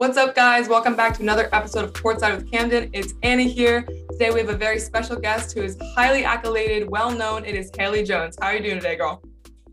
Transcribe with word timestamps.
What's 0.00 0.16
up, 0.16 0.34
guys? 0.34 0.66
Welcome 0.66 0.96
back 0.96 1.12
to 1.18 1.22
another 1.22 1.50
episode 1.52 1.84
of 1.84 1.92
Courtside 1.92 2.34
with 2.34 2.50
Camden. 2.50 2.88
It's 2.94 3.12
Anna 3.22 3.42
here. 3.42 3.82
Today 4.12 4.30
we 4.30 4.40
have 4.40 4.48
a 4.48 4.56
very 4.56 4.78
special 4.78 5.14
guest 5.14 5.52
who 5.52 5.60
is 5.60 5.76
highly 5.94 6.22
accoladed, 6.22 6.88
well 6.88 7.10
known. 7.10 7.44
It 7.44 7.54
is 7.54 7.70
Haley 7.76 8.02
Jones. 8.02 8.34
How 8.40 8.46
are 8.46 8.54
you 8.54 8.62
doing 8.62 8.76
today, 8.76 8.96
girl? 8.96 9.22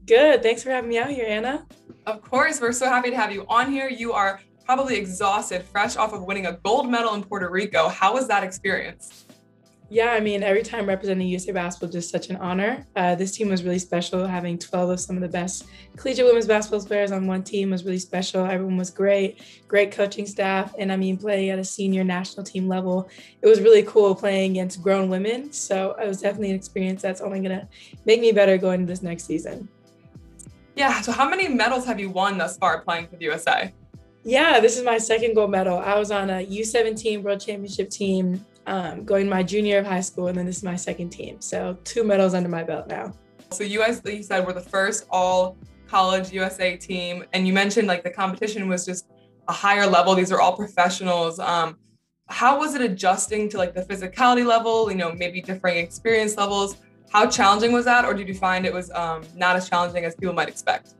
Good. 0.06 0.44
Thanks 0.44 0.64
for 0.64 0.70
having 0.70 0.90
me 0.90 0.98
out 0.98 1.12
here, 1.12 1.26
Anna. 1.26 1.66
Of 2.06 2.22
course, 2.22 2.60
we're 2.60 2.74
so 2.74 2.90
happy 2.90 3.10
to 3.10 3.16
have 3.16 3.32
you 3.32 3.46
on 3.48 3.72
here. 3.72 3.88
You 3.88 4.12
are 4.12 4.42
probably 4.66 4.98
exhausted, 4.98 5.64
fresh 5.64 5.96
off 5.96 6.12
of 6.12 6.24
winning 6.24 6.48
a 6.48 6.60
gold 6.62 6.90
medal 6.92 7.14
in 7.14 7.24
Puerto 7.24 7.50
Rico. 7.50 7.88
How 7.88 8.14
was 8.14 8.28
that 8.28 8.44
experience? 8.44 9.27
Yeah, 9.90 10.12
I 10.12 10.20
mean, 10.20 10.44
every 10.44 10.64
time 10.64 10.86
representing 10.86 11.30
USA 11.30 11.54
basketball, 11.54 11.90
just 11.90 12.10
such 12.10 12.30
an 12.30 12.36
honor. 12.38 12.86
Uh, 12.98 13.16
this 13.16 13.32
team 13.32 13.48
was 13.48 13.64
really 13.64 13.80
special. 13.80 14.28
Having 14.28 14.60
12 14.60 14.90
of 14.90 15.00
some 15.00 15.16
of 15.16 15.22
the 15.22 15.30
best 15.30 15.66
collegiate 15.96 16.26
women's 16.26 16.46
basketball 16.46 16.86
players 16.86 17.14
on 17.14 17.26
one 17.26 17.42
team 17.42 17.70
was 17.70 17.86
really 17.86 17.98
special. 17.98 18.46
Everyone 18.46 18.76
was 18.76 18.90
great, 18.90 19.42
great 19.70 19.94
coaching 19.94 20.26
staff. 20.26 20.76
And 20.78 20.92
I 20.92 20.98
mean, 20.98 21.16
playing 21.16 21.52
at 21.52 21.60
a 21.60 21.64
senior 21.64 22.04
national 22.04 22.44
team 22.44 22.68
level, 22.68 23.10
it 23.42 23.48
was 23.48 23.62
really 23.62 23.84
cool 23.84 24.14
playing 24.14 24.52
against 24.52 24.82
grown 24.82 25.10
women. 25.10 25.54
So 25.54 25.96
it 26.02 26.06
was 26.06 26.20
definitely 26.20 26.50
an 26.50 26.58
experience 26.58 27.02
that's 27.02 27.22
only 27.22 27.40
going 27.40 27.58
to 27.58 27.68
make 28.06 28.20
me 28.20 28.34
better 28.34 28.58
going 28.58 28.82
into 28.82 28.92
this 28.92 29.02
next 29.02 29.24
season. 29.24 29.70
Yeah. 30.76 31.00
So, 31.02 31.12
how 31.12 31.28
many 31.28 31.48
medals 31.48 31.86
have 31.86 32.00
you 32.00 32.12
won 32.12 32.38
thus 32.38 32.58
far 32.58 32.82
playing 32.82 33.08
for 33.08 33.16
the 33.16 33.26
USA? 33.26 33.74
Yeah, 34.24 34.60
this 34.60 34.78
is 34.78 34.84
my 34.84 34.98
second 34.98 35.34
gold 35.34 35.50
medal. 35.50 35.80
I 35.80 35.98
was 35.98 36.12
on 36.12 36.30
a 36.30 36.46
U17 36.46 37.24
World 37.24 37.40
Championship 37.40 37.90
team 37.90 38.46
um, 38.68 39.06
going 39.06 39.28
my 39.28 39.42
junior 39.42 39.70
year 39.70 39.80
of 39.80 39.86
high 39.86 40.02
school, 40.02 40.28
and 40.28 40.38
then 40.38 40.46
this 40.46 40.58
is 40.58 40.64
my 40.64 40.76
second 40.76 41.10
team. 41.10 41.42
So 41.42 41.78
two 41.84 42.04
medals 42.04 42.34
under 42.34 42.50
my 42.50 42.64
belt 42.64 42.88
now. 42.88 43.14
So 43.52 43.64
you 43.64 43.80
guys, 43.80 44.04
like 44.04 44.16
you 44.16 44.24
said, 44.24 44.46
were 44.46 44.54
the 44.54 44.62
first 44.62 45.08
all 45.10 45.58
college 45.88 46.32
USA 46.34 46.76
team, 46.76 47.24
and 47.34 47.48
you 47.48 47.54
mentioned 47.54 47.88
like 47.88 48.04
the 48.04 48.12
competition 48.12 48.68
was 48.68 48.86
just 48.86 49.08
a 49.48 49.54
higher 49.54 49.88
level. 49.88 50.14
These 50.14 50.32
are 50.32 50.42
all 50.42 50.56
professionals. 50.56 51.40
Um, 51.40 51.78
how 52.28 52.60
was 52.60 52.76
it 52.76 52.82
adjusting 52.82 53.48
to 53.50 53.58
like 53.58 53.74
the 53.74 53.84
physicality 53.84 54.46
level? 54.46 54.92
You 54.92 54.98
know, 54.98 55.14
maybe 55.14 55.42
differing 55.42 55.78
experience 55.78 56.36
levels. 56.36 56.78
How 57.10 57.26
challenging 57.26 57.72
was 57.72 57.86
that, 57.86 58.04
or 58.04 58.14
did 58.14 58.28
you 58.28 58.36
find 58.36 58.66
it 58.66 58.74
was 58.74 58.92
um, 58.92 59.24
not 59.34 59.56
as 59.56 59.70
challenging 59.70 60.04
as 60.04 60.14
people 60.16 60.36
might 60.36 60.50
expect? 60.50 60.96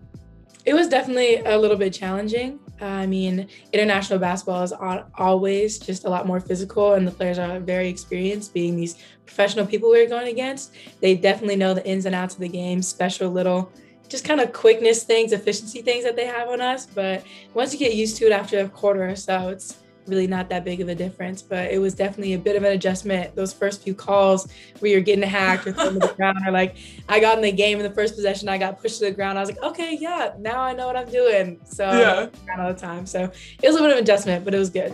It 0.64 0.74
was 0.74 0.88
definitely 0.88 1.38
a 1.38 1.58
little 1.58 1.76
bit 1.78 1.94
challenging. 1.94 2.60
I 2.80 3.08
mean, 3.08 3.48
international 3.74 4.20
basketball 4.20 4.64
is 4.64 4.74
always 5.18 5.80
just 5.80 6.06
a 6.06 6.10
lot 6.10 6.28
more 6.28 6.40
physical, 6.40 6.94
and 6.94 7.08
the 7.08 7.12
players 7.12 7.40
are 7.40 7.60
very 7.60 7.90
experienced 7.90 8.54
being 8.54 8.76
these 8.76 9.04
professional 9.26 9.66
people 9.66 9.90
we're 9.90 10.08
going 10.08 10.28
against. 10.28 10.74
They 11.02 11.16
definitely 11.16 11.56
know 11.56 11.74
the 11.74 11.86
ins 11.86 12.06
and 12.06 12.14
outs 12.14 12.36
of 12.36 12.42
the 12.42 12.50
game, 12.50 12.82
special 12.82 13.32
little 13.32 13.72
just 14.10 14.24
kind 14.24 14.40
of 14.40 14.54
quickness 14.54 15.04
things, 15.04 15.34
efficiency 15.34 15.82
things 15.82 16.04
that 16.04 16.16
they 16.16 16.26
have 16.26 16.48
on 16.48 16.62
us. 16.62 16.86
But 16.86 17.26
once 17.54 17.74
you 17.74 17.80
get 17.80 17.94
used 17.94 18.18
to 18.18 18.26
it 18.26 18.32
after 18.32 18.60
a 18.60 18.70
quarter 18.70 19.10
or 19.10 19.16
so, 19.16 19.50
it's 19.50 19.78
really 20.08 20.28
not 20.28 20.50
that 20.50 20.64
big 20.64 20.82
of 20.82 20.90
a 20.90 20.96
difference, 20.96 21.42
but 21.42 21.72
it 21.72 21.80
was 21.80 21.94
definitely 21.94 22.34
a 22.34 22.40
bit 22.40 22.56
of 22.56 22.64
an 22.64 22.72
adjustment. 22.72 23.36
Those 23.36 23.54
first 23.54 23.84
few 23.84 23.94
calls 23.94 24.52
where 24.80 24.92
you're 24.92 25.02
getting 25.02 25.28
hacked 25.28 25.68
or 25.68 25.74
thrown 25.74 25.94
to 25.94 26.00
the 26.00 26.14
ground, 26.14 26.38
or 26.46 26.52
like 26.52 26.78
I 27.10 27.20
got 27.20 27.38
in 27.38 27.44
the 27.44 27.52
game 27.52 27.78
in 27.78 27.84
the 27.84 27.94
first 27.94 28.16
possession, 28.16 28.50
I 28.50 28.58
got 28.58 28.82
pushed 28.82 29.00
to 29.00 29.06
the 29.06 29.12
ground. 29.12 29.38
I 29.38 29.42
was 29.42 29.50
like, 29.50 29.62
okay, 29.64 29.98
yeah, 30.00 30.34
now 30.40 30.62
I 30.62 30.74
know 30.74 30.88
what 30.88 30.96
I'm 30.96 31.10
doing. 31.10 31.60
So 31.66 31.84
yeah, 31.86 32.58
all 32.60 32.74
the 32.74 32.80
time. 32.80 33.06
So 33.06 33.32
it 33.62 33.68
was 33.68 33.76
a 33.76 33.80
bit 33.80 33.92
of 33.92 33.98
an 33.98 34.04
adjustment, 34.04 34.46
but 34.46 34.54
it 34.54 34.60
was 34.60 34.70
good. 34.70 34.92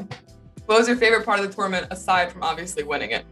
What 0.66 0.80
was 0.80 0.88
your 0.88 0.98
favorite 0.98 1.26
part 1.26 1.40
of 1.40 1.48
the 1.48 1.54
tournament 1.54 1.88
aside 1.92 2.32
from 2.32 2.44
obviously 2.44 2.84
winning 2.84 3.12
it? 3.12 3.26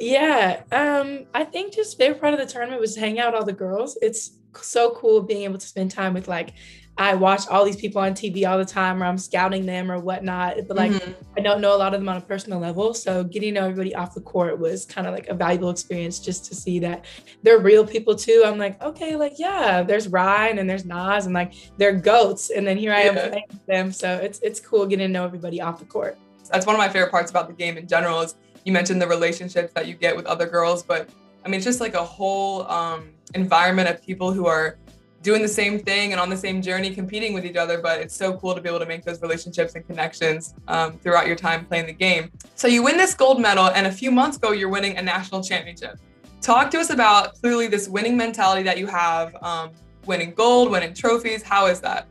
Yeah, 0.00 0.62
um, 0.72 1.26
I 1.34 1.44
think 1.44 1.72
just 1.72 1.96
favorite 1.96 2.20
part 2.20 2.34
of 2.34 2.40
the 2.40 2.46
tournament 2.46 2.80
was 2.80 2.96
hang 2.96 3.20
out 3.20 3.32
with 3.32 3.40
all 3.40 3.46
the 3.46 3.52
girls. 3.52 3.96
It's 4.02 4.38
so 4.60 4.92
cool 4.92 5.22
being 5.22 5.42
able 5.42 5.58
to 5.58 5.66
spend 5.66 5.90
time 5.90 6.14
with 6.14 6.28
like 6.28 6.54
I 6.96 7.14
watch 7.14 7.48
all 7.48 7.64
these 7.64 7.76
people 7.76 8.00
on 8.00 8.12
TV 8.12 8.48
all 8.48 8.56
the 8.56 8.64
time 8.64 9.02
or 9.02 9.06
I'm 9.06 9.18
scouting 9.18 9.66
them 9.66 9.90
or 9.90 9.98
whatnot. 9.98 10.56
But 10.68 10.76
like 10.76 10.92
mm-hmm. 10.92 11.12
I 11.36 11.40
don't 11.40 11.60
know 11.60 11.74
a 11.74 11.78
lot 11.78 11.92
of 11.92 12.00
them 12.00 12.08
on 12.08 12.16
a 12.16 12.20
personal 12.20 12.60
level. 12.60 12.94
So 12.94 13.24
getting 13.24 13.54
to 13.54 13.60
know 13.60 13.66
everybody 13.66 13.94
off 13.96 14.14
the 14.14 14.20
court 14.20 14.60
was 14.60 14.84
kind 14.84 15.06
of 15.06 15.12
like 15.12 15.26
a 15.26 15.34
valuable 15.34 15.70
experience 15.70 16.20
just 16.20 16.44
to 16.46 16.54
see 16.54 16.78
that 16.80 17.04
they're 17.42 17.58
real 17.58 17.84
people 17.84 18.14
too. 18.14 18.44
I'm 18.46 18.58
like, 18.58 18.80
okay, 18.80 19.16
like 19.16 19.34
yeah, 19.38 19.82
there's 19.82 20.06
Rhyne 20.06 20.58
and 20.58 20.70
there's 20.70 20.84
Naz 20.84 21.26
and 21.26 21.34
like 21.34 21.54
they're 21.78 21.92
goats. 21.92 22.50
And 22.50 22.64
then 22.64 22.76
here 22.76 22.92
I 22.92 23.00
am 23.00 23.14
playing 23.14 23.44
with 23.48 23.66
them. 23.66 23.92
So 23.92 24.16
it's 24.16 24.38
it's 24.40 24.60
cool 24.60 24.86
getting 24.86 25.08
to 25.08 25.12
know 25.12 25.24
everybody 25.24 25.60
off 25.60 25.80
the 25.80 25.86
court. 25.86 26.16
That's 26.50 26.66
one 26.66 26.76
of 26.76 26.78
my 26.78 26.88
favorite 26.88 27.10
parts 27.10 27.30
about 27.30 27.48
the 27.48 27.54
game 27.54 27.76
in 27.76 27.88
general 27.88 28.20
is 28.20 28.36
you 28.64 28.72
mentioned 28.72 29.02
the 29.02 29.08
relationships 29.08 29.72
that 29.74 29.88
you 29.88 29.94
get 29.94 30.14
with 30.14 30.26
other 30.26 30.46
girls, 30.46 30.84
but 30.84 31.10
I 31.44 31.48
mean 31.48 31.56
it's 31.56 31.64
just 31.64 31.80
like 31.80 31.94
a 31.94 32.04
whole 32.04 32.70
um, 32.70 33.10
environment 33.34 33.88
of 33.88 34.00
people 34.00 34.32
who 34.32 34.46
are 34.46 34.78
doing 35.24 35.42
the 35.42 35.48
same 35.48 35.80
thing 35.80 36.12
and 36.12 36.20
on 36.20 36.28
the 36.28 36.36
same 36.36 36.62
journey, 36.62 36.94
competing 36.94 37.32
with 37.34 37.44
each 37.44 37.56
other. 37.56 37.80
But 37.80 38.00
it's 38.00 38.14
so 38.14 38.36
cool 38.36 38.54
to 38.54 38.60
be 38.60 38.68
able 38.68 38.78
to 38.78 38.86
make 38.86 39.02
those 39.04 39.20
relationships 39.20 39.74
and 39.74 39.84
connections 39.84 40.54
um, 40.68 40.92
throughout 40.98 41.26
your 41.26 41.34
time 41.34 41.64
playing 41.64 41.86
the 41.86 41.92
game. 41.92 42.30
So 42.54 42.68
you 42.68 42.84
win 42.84 42.96
this 42.96 43.14
gold 43.14 43.40
medal, 43.40 43.66
and 43.70 43.88
a 43.88 43.92
few 43.92 44.12
months 44.12 44.36
ago, 44.36 44.52
you're 44.52 44.68
winning 44.68 44.96
a 44.98 45.02
national 45.02 45.42
championship. 45.42 45.98
Talk 46.40 46.70
to 46.72 46.78
us 46.78 46.90
about 46.90 47.34
clearly 47.40 47.66
this 47.66 47.88
winning 47.88 48.16
mentality 48.16 48.62
that 48.62 48.78
you 48.78 48.86
have, 48.86 49.34
um, 49.42 49.70
winning 50.06 50.34
gold, 50.34 50.70
winning 50.70 50.94
trophies. 50.94 51.42
How 51.42 51.66
is 51.66 51.80
that? 51.80 52.06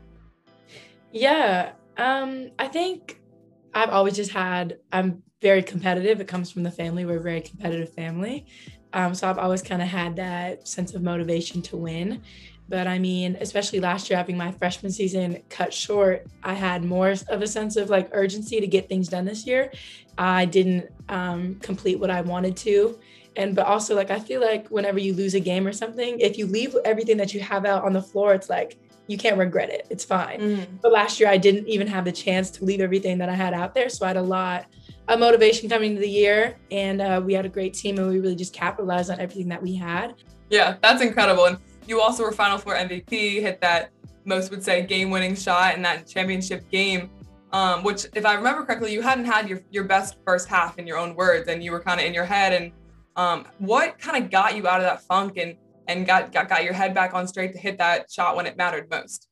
Yeah, 1.12 1.72
um, 1.96 2.50
I 2.58 2.66
think 2.66 3.20
I've 3.72 3.90
always 3.90 4.16
just 4.16 4.32
had, 4.32 4.78
I'm 4.92 5.22
very 5.40 5.62
competitive. 5.62 6.20
It 6.20 6.26
comes 6.26 6.50
from 6.50 6.64
the 6.64 6.70
family. 6.70 7.04
We're 7.04 7.18
a 7.18 7.22
very 7.22 7.40
competitive 7.40 7.92
family. 7.92 8.46
Um, 8.92 9.14
so 9.14 9.28
I've 9.28 9.38
always 9.38 9.62
kind 9.62 9.82
of 9.82 9.88
had 9.88 10.16
that 10.16 10.66
sense 10.66 10.94
of 10.94 11.02
motivation 11.02 11.62
to 11.62 11.76
win. 11.76 12.22
But 12.68 12.86
I 12.86 12.98
mean, 12.98 13.36
especially 13.40 13.80
last 13.80 14.08
year, 14.08 14.16
having 14.16 14.36
my 14.36 14.50
freshman 14.52 14.90
season 14.90 15.42
cut 15.50 15.72
short, 15.72 16.26
I 16.42 16.54
had 16.54 16.82
more 16.82 17.14
of 17.28 17.42
a 17.42 17.46
sense 17.46 17.76
of 17.76 17.90
like 17.90 18.08
urgency 18.12 18.60
to 18.60 18.66
get 18.66 18.88
things 18.88 19.08
done 19.08 19.24
this 19.24 19.46
year. 19.46 19.70
I 20.16 20.46
didn't 20.46 20.90
um, 21.08 21.56
complete 21.56 21.98
what 21.98 22.10
I 22.10 22.22
wanted 22.22 22.56
to. 22.58 22.98
And 23.36 23.54
but 23.54 23.66
also, 23.66 23.96
like, 23.96 24.10
I 24.10 24.18
feel 24.18 24.40
like 24.40 24.68
whenever 24.68 24.98
you 24.98 25.12
lose 25.12 25.34
a 25.34 25.40
game 25.40 25.66
or 25.66 25.72
something, 25.72 26.20
if 26.20 26.38
you 26.38 26.46
leave 26.46 26.76
everything 26.84 27.16
that 27.16 27.34
you 27.34 27.40
have 27.40 27.66
out 27.66 27.84
on 27.84 27.92
the 27.92 28.02
floor, 28.02 28.32
it's 28.32 28.48
like 28.48 28.78
you 29.06 29.18
can't 29.18 29.36
regret 29.36 29.70
it. 29.70 29.86
It's 29.90 30.04
fine. 30.04 30.40
Mm-hmm. 30.40 30.76
But 30.80 30.92
last 30.92 31.20
year, 31.20 31.28
I 31.28 31.36
didn't 31.36 31.66
even 31.68 31.86
have 31.88 32.04
the 32.04 32.12
chance 32.12 32.50
to 32.52 32.64
leave 32.64 32.80
everything 32.80 33.18
that 33.18 33.28
I 33.28 33.34
had 33.34 33.52
out 33.52 33.74
there. 33.74 33.88
So 33.88 34.04
I 34.06 34.08
had 34.08 34.16
a 34.16 34.22
lot 34.22 34.66
of 35.08 35.18
motivation 35.18 35.68
coming 35.68 35.90
into 35.90 36.00
the 36.00 36.08
year. 36.08 36.56
And 36.70 37.02
uh, 37.02 37.20
we 37.22 37.34
had 37.34 37.44
a 37.44 37.48
great 37.48 37.74
team 37.74 37.98
and 37.98 38.08
we 38.08 38.20
really 38.20 38.36
just 38.36 38.54
capitalized 38.54 39.10
on 39.10 39.20
everything 39.20 39.48
that 39.48 39.62
we 39.62 39.74
had. 39.74 40.14
Yeah, 40.48 40.76
that's 40.80 41.02
incredible. 41.02 41.46
And 41.46 41.58
you 41.86 42.00
also 42.00 42.22
were 42.24 42.32
Final 42.32 42.58
Four 42.58 42.74
MVP, 42.74 43.40
hit 43.40 43.60
that 43.60 43.90
most 44.24 44.50
would 44.50 44.62
say 44.62 44.82
game-winning 44.82 45.34
shot 45.34 45.74
in 45.74 45.82
that 45.82 46.06
championship 46.06 46.68
game. 46.70 47.10
Um, 47.52 47.84
which, 47.84 48.06
if 48.14 48.26
I 48.26 48.34
remember 48.34 48.64
correctly, 48.64 48.92
you 48.92 49.00
hadn't 49.00 49.26
had 49.26 49.48
your 49.48 49.60
your 49.70 49.84
best 49.84 50.16
first 50.26 50.48
half 50.48 50.78
in 50.78 50.86
your 50.86 50.98
own 50.98 51.14
words, 51.14 51.48
and 51.48 51.62
you 51.62 51.70
were 51.70 51.80
kind 51.80 52.00
of 52.00 52.06
in 52.06 52.12
your 52.12 52.24
head. 52.24 52.52
And 52.52 52.72
um, 53.14 53.46
what 53.58 53.98
kind 53.98 54.22
of 54.22 54.30
got 54.30 54.56
you 54.56 54.66
out 54.66 54.80
of 54.80 54.86
that 54.86 55.02
funk 55.02 55.36
and 55.36 55.54
and 55.86 56.06
got, 56.06 56.32
got 56.32 56.48
got 56.48 56.64
your 56.64 56.72
head 56.72 56.94
back 56.94 57.14
on 57.14 57.28
straight 57.28 57.52
to 57.52 57.58
hit 57.58 57.78
that 57.78 58.10
shot 58.10 58.34
when 58.34 58.46
it 58.46 58.56
mattered 58.56 58.90
most? 58.90 59.28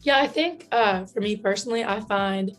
Yeah, 0.00 0.18
I 0.18 0.28
think 0.28 0.68
uh, 0.72 1.04
for 1.04 1.20
me 1.20 1.36
personally, 1.36 1.84
I 1.84 2.00
find 2.00 2.56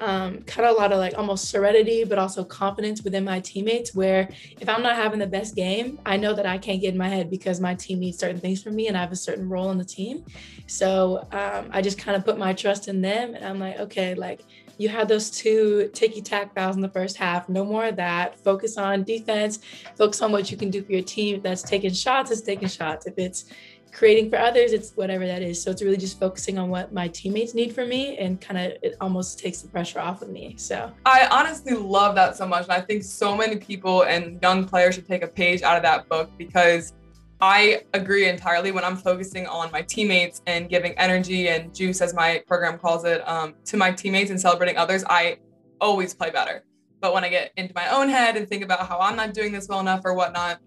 um, 0.00 0.42
kind 0.42 0.68
of 0.68 0.76
a 0.76 0.78
lot 0.78 0.92
of 0.92 0.98
like 0.98 1.16
almost 1.16 1.48
serenity, 1.48 2.04
but 2.04 2.18
also 2.18 2.44
confidence 2.44 3.02
within 3.02 3.24
my 3.24 3.40
teammates. 3.40 3.94
Where 3.94 4.28
if 4.60 4.68
I'm 4.68 4.82
not 4.82 4.96
having 4.96 5.18
the 5.18 5.26
best 5.26 5.56
game, 5.56 5.98
I 6.06 6.16
know 6.16 6.34
that 6.34 6.46
I 6.46 6.58
can't 6.58 6.80
get 6.80 6.92
in 6.92 6.98
my 6.98 7.08
head 7.08 7.30
because 7.30 7.60
my 7.60 7.74
team 7.74 8.00
needs 8.00 8.18
certain 8.18 8.40
things 8.40 8.62
from 8.62 8.76
me 8.76 8.88
and 8.88 8.96
I 8.96 9.00
have 9.00 9.12
a 9.12 9.16
certain 9.16 9.48
role 9.48 9.70
in 9.70 9.78
the 9.78 9.84
team. 9.84 10.24
So 10.66 11.26
um, 11.32 11.70
I 11.72 11.82
just 11.82 11.98
kind 11.98 12.16
of 12.16 12.24
put 12.24 12.38
my 12.38 12.52
trust 12.52 12.88
in 12.88 13.00
them 13.00 13.34
and 13.34 13.44
I'm 13.44 13.58
like, 13.58 13.78
okay, 13.80 14.14
like 14.14 14.44
you 14.78 14.88
had 14.88 15.08
those 15.08 15.30
two 15.30 15.90
ticky 15.92 16.22
tack 16.22 16.54
fouls 16.54 16.76
in 16.76 16.82
the 16.82 16.88
first 16.88 17.16
half. 17.16 17.48
No 17.48 17.64
more 17.64 17.86
of 17.86 17.96
that. 17.96 18.38
Focus 18.38 18.78
on 18.78 19.02
defense. 19.02 19.58
Focus 19.96 20.22
on 20.22 20.30
what 20.30 20.50
you 20.50 20.56
can 20.56 20.70
do 20.70 20.82
for 20.82 20.92
your 20.92 21.02
team. 21.02 21.36
If 21.36 21.42
that's 21.42 21.62
taking 21.62 21.92
shots, 21.92 22.30
it's 22.30 22.40
taking 22.40 22.68
shots. 22.68 23.06
If 23.06 23.18
it's 23.18 23.46
creating 23.92 24.30
for 24.30 24.38
others 24.38 24.72
it's 24.72 24.92
whatever 24.92 25.26
that 25.26 25.42
is. 25.42 25.62
So 25.62 25.70
it's 25.70 25.82
really 25.82 25.96
just 25.96 26.18
focusing 26.18 26.58
on 26.58 26.68
what 26.68 26.92
my 26.92 27.08
teammates 27.08 27.54
need 27.54 27.74
from 27.74 27.88
me 27.88 28.16
and 28.18 28.40
kind 28.40 28.58
of 28.58 28.78
it 28.82 28.96
almost 29.00 29.38
takes 29.38 29.62
the 29.62 29.68
pressure 29.68 30.00
off 30.00 30.22
of 30.22 30.28
me 30.28 30.54
so. 30.56 30.92
I 31.04 31.26
honestly 31.30 31.74
love 31.74 32.14
that 32.14 32.36
so 32.36 32.46
much 32.46 32.64
and 32.64 32.72
i 32.72 32.80
think 32.80 33.02
so 33.02 33.36
many 33.36 33.56
people 33.56 34.04
and 34.04 34.40
young 34.42 34.64
players 34.64 34.94
should 34.94 35.06
take 35.06 35.22
a 35.22 35.28
page 35.28 35.62
out 35.62 35.76
of 35.76 35.82
that 35.82 36.08
book 36.08 36.30
because 36.38 36.92
i 37.40 37.82
agree 37.94 38.28
entirely 38.28 38.72
when 38.72 38.84
i'm 38.84 38.96
focusing 38.96 39.46
on 39.46 39.70
my 39.70 39.82
teammates 39.82 40.42
and 40.46 40.68
giving 40.68 40.92
energy 40.98 41.48
and 41.48 41.74
juice 41.74 42.00
as 42.00 42.14
my 42.14 42.42
program 42.46 42.78
calls 42.78 43.04
it 43.04 43.26
um, 43.28 43.54
to 43.64 43.76
my 43.76 43.90
teammates 43.90 44.30
and 44.30 44.40
celebrating 44.40 44.76
others 44.76 45.04
i 45.08 45.36
always 45.80 46.12
play 46.12 46.30
better. 46.30 46.64
But 47.00 47.14
when 47.14 47.24
i 47.24 47.28
get 47.28 47.52
into 47.56 47.72
my 47.74 47.88
own 47.88 48.08
head 48.08 48.36
and 48.36 48.48
think 48.48 48.62
about 48.64 48.86
how 48.88 48.98
i'm 48.98 49.16
not 49.16 49.34
doing 49.34 49.52
this 49.52 49.68
well 49.68 49.80
enough 49.80 50.02
or 50.04 50.14
whatnot 50.14 50.60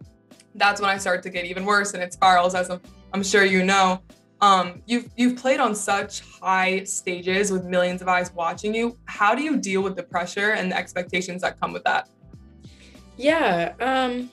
that's 0.56 0.82
when 0.82 0.90
i 0.90 0.98
start 0.98 1.24
to 1.24 1.30
get 1.30 1.46
even 1.46 1.66
worse 1.66 1.94
and 1.94 2.04
it 2.04 2.14
spirals 2.14 2.56
as 2.56 2.70
I'm 3.14 3.24
sure 3.24 3.46
you 3.46 3.64
know. 3.64 4.02
Um, 4.40 4.82
you've 4.88 5.10
you've 5.16 5.38
played 5.38 5.60
on 5.60 5.76
such 5.76 6.22
high 6.42 6.84
stages 6.86 7.52
with 7.52 7.64
millions 7.64 8.02
of 8.02 8.08
eyes 8.08 8.34
watching 8.34 8.74
you. 8.74 8.98
How 9.06 9.36
do 9.36 9.44
you 9.44 9.58
deal 9.58 9.84
with 9.84 9.96
the 9.96 10.04
pressure 10.04 10.54
and 10.54 10.72
the 10.72 10.78
expectations 10.78 11.44
that 11.44 11.60
come 11.60 11.74
with 11.74 11.84
that? 11.84 12.10
Yeah, 13.18 13.74
um, 13.80 14.32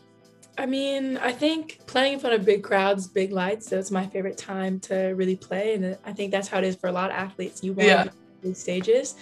I 0.57 0.65
mean, 0.65 1.19
I 1.19 1.33
think 1.33 1.81
playing 1.87 2.15
in 2.15 2.21
front 2.21 2.37
of 2.37 2.47
big 2.47 2.63
crowds, 2.63 3.07
big 3.07 3.33
lights, 3.33 3.69
that's 3.69 3.91
my 3.91 4.07
favorite 4.07 4.39
time 4.39 4.81
to 4.81 5.09
really 5.09 5.37
play, 5.37 5.75
and 5.75 5.99
I 6.07 6.13
think 6.13 6.33
that's 6.33 6.49
how 6.49 6.59
it 6.59 6.65
is 6.65 6.75
for 6.75 6.87
a 6.87 6.93
lot 6.93 7.11
of 7.11 7.17
athletes. 7.17 7.63
You 7.63 7.75
want 7.75 7.89
yeah. 7.89 8.07
big 8.41 8.57
stages, 8.57 9.17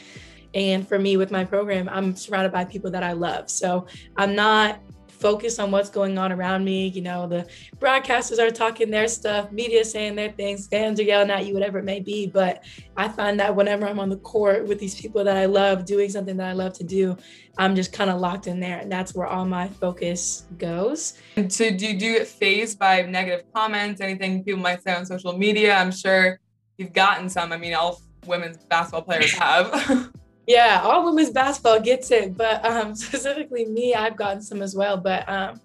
And 0.54 0.86
for 0.86 1.00
me, 1.00 1.16
with 1.16 1.32
my 1.32 1.44
program, 1.44 1.88
I'm 1.88 2.14
surrounded 2.14 2.52
by 2.52 2.64
people 2.64 2.92
that 2.92 3.02
I 3.02 3.12
love. 3.12 3.50
So 3.50 3.86
I'm 4.16 4.36
not 4.36 4.78
focused 5.26 5.58
on 5.58 5.72
what's 5.72 5.90
going 5.90 6.18
on 6.18 6.30
around 6.30 6.64
me. 6.64 6.86
You 6.86 7.02
know, 7.02 7.26
the 7.26 7.48
broadcasters 7.78 8.38
are 8.38 8.48
talking 8.48 8.92
their 8.92 9.08
stuff, 9.08 9.50
media 9.50 9.84
saying 9.84 10.14
their 10.14 10.30
things, 10.30 10.68
fans 10.68 11.00
are 11.00 11.02
yelling 11.02 11.32
at 11.32 11.46
you, 11.46 11.52
whatever 11.52 11.78
it 11.80 11.84
may 11.84 11.98
be. 11.98 12.28
But 12.28 12.62
I 12.96 13.08
find 13.08 13.40
that 13.40 13.56
whenever 13.56 13.88
I'm 13.88 13.98
on 13.98 14.08
the 14.08 14.18
court 14.18 14.68
with 14.68 14.78
these 14.78 14.94
people 14.94 15.24
that 15.24 15.36
I 15.36 15.46
love, 15.46 15.84
doing 15.84 16.10
something 16.10 16.36
that 16.36 16.46
I 16.46 16.52
love 16.52 16.74
to 16.74 16.84
do, 16.84 17.16
I'm 17.58 17.74
just 17.74 17.92
kind 17.92 18.08
of 18.08 18.20
locked 18.20 18.46
in 18.46 18.60
there. 18.60 18.78
And 18.78 18.92
that's 18.92 19.16
where 19.16 19.26
all 19.26 19.44
my 19.44 19.66
focus 19.66 20.46
goes. 20.58 21.14
And 21.34 21.52
so 21.52 21.70
do 21.70 21.88
you, 21.88 21.98
do 21.98 22.18
get 22.18 22.28
phased 22.28 22.78
by 22.78 23.02
negative 23.02 23.46
comments, 23.52 24.00
anything 24.00 24.44
people 24.44 24.60
might 24.60 24.80
say 24.84 24.94
on 24.94 25.04
social 25.06 25.36
media? 25.36 25.74
I'm 25.74 25.90
sure 25.90 26.38
you've 26.78 26.92
gotten 26.92 27.28
some. 27.28 27.50
I 27.50 27.56
mean, 27.56 27.74
all 27.74 28.00
women's 28.26 28.58
basketball 28.58 29.02
players 29.02 29.32
have. 29.32 30.12
Yeah, 30.46 30.80
all 30.84 31.04
women's 31.04 31.30
basketball 31.30 31.80
gets 31.80 32.10
it, 32.10 32.36
but 32.36 32.64
um, 32.64 32.94
specifically 33.06 33.64
me, 33.64 33.94
I've 33.94 34.16
gotten 34.16 34.42
some 34.42 34.62
as 34.62 34.74
well. 34.74 34.96
But 34.96 35.28
um, 35.28 35.60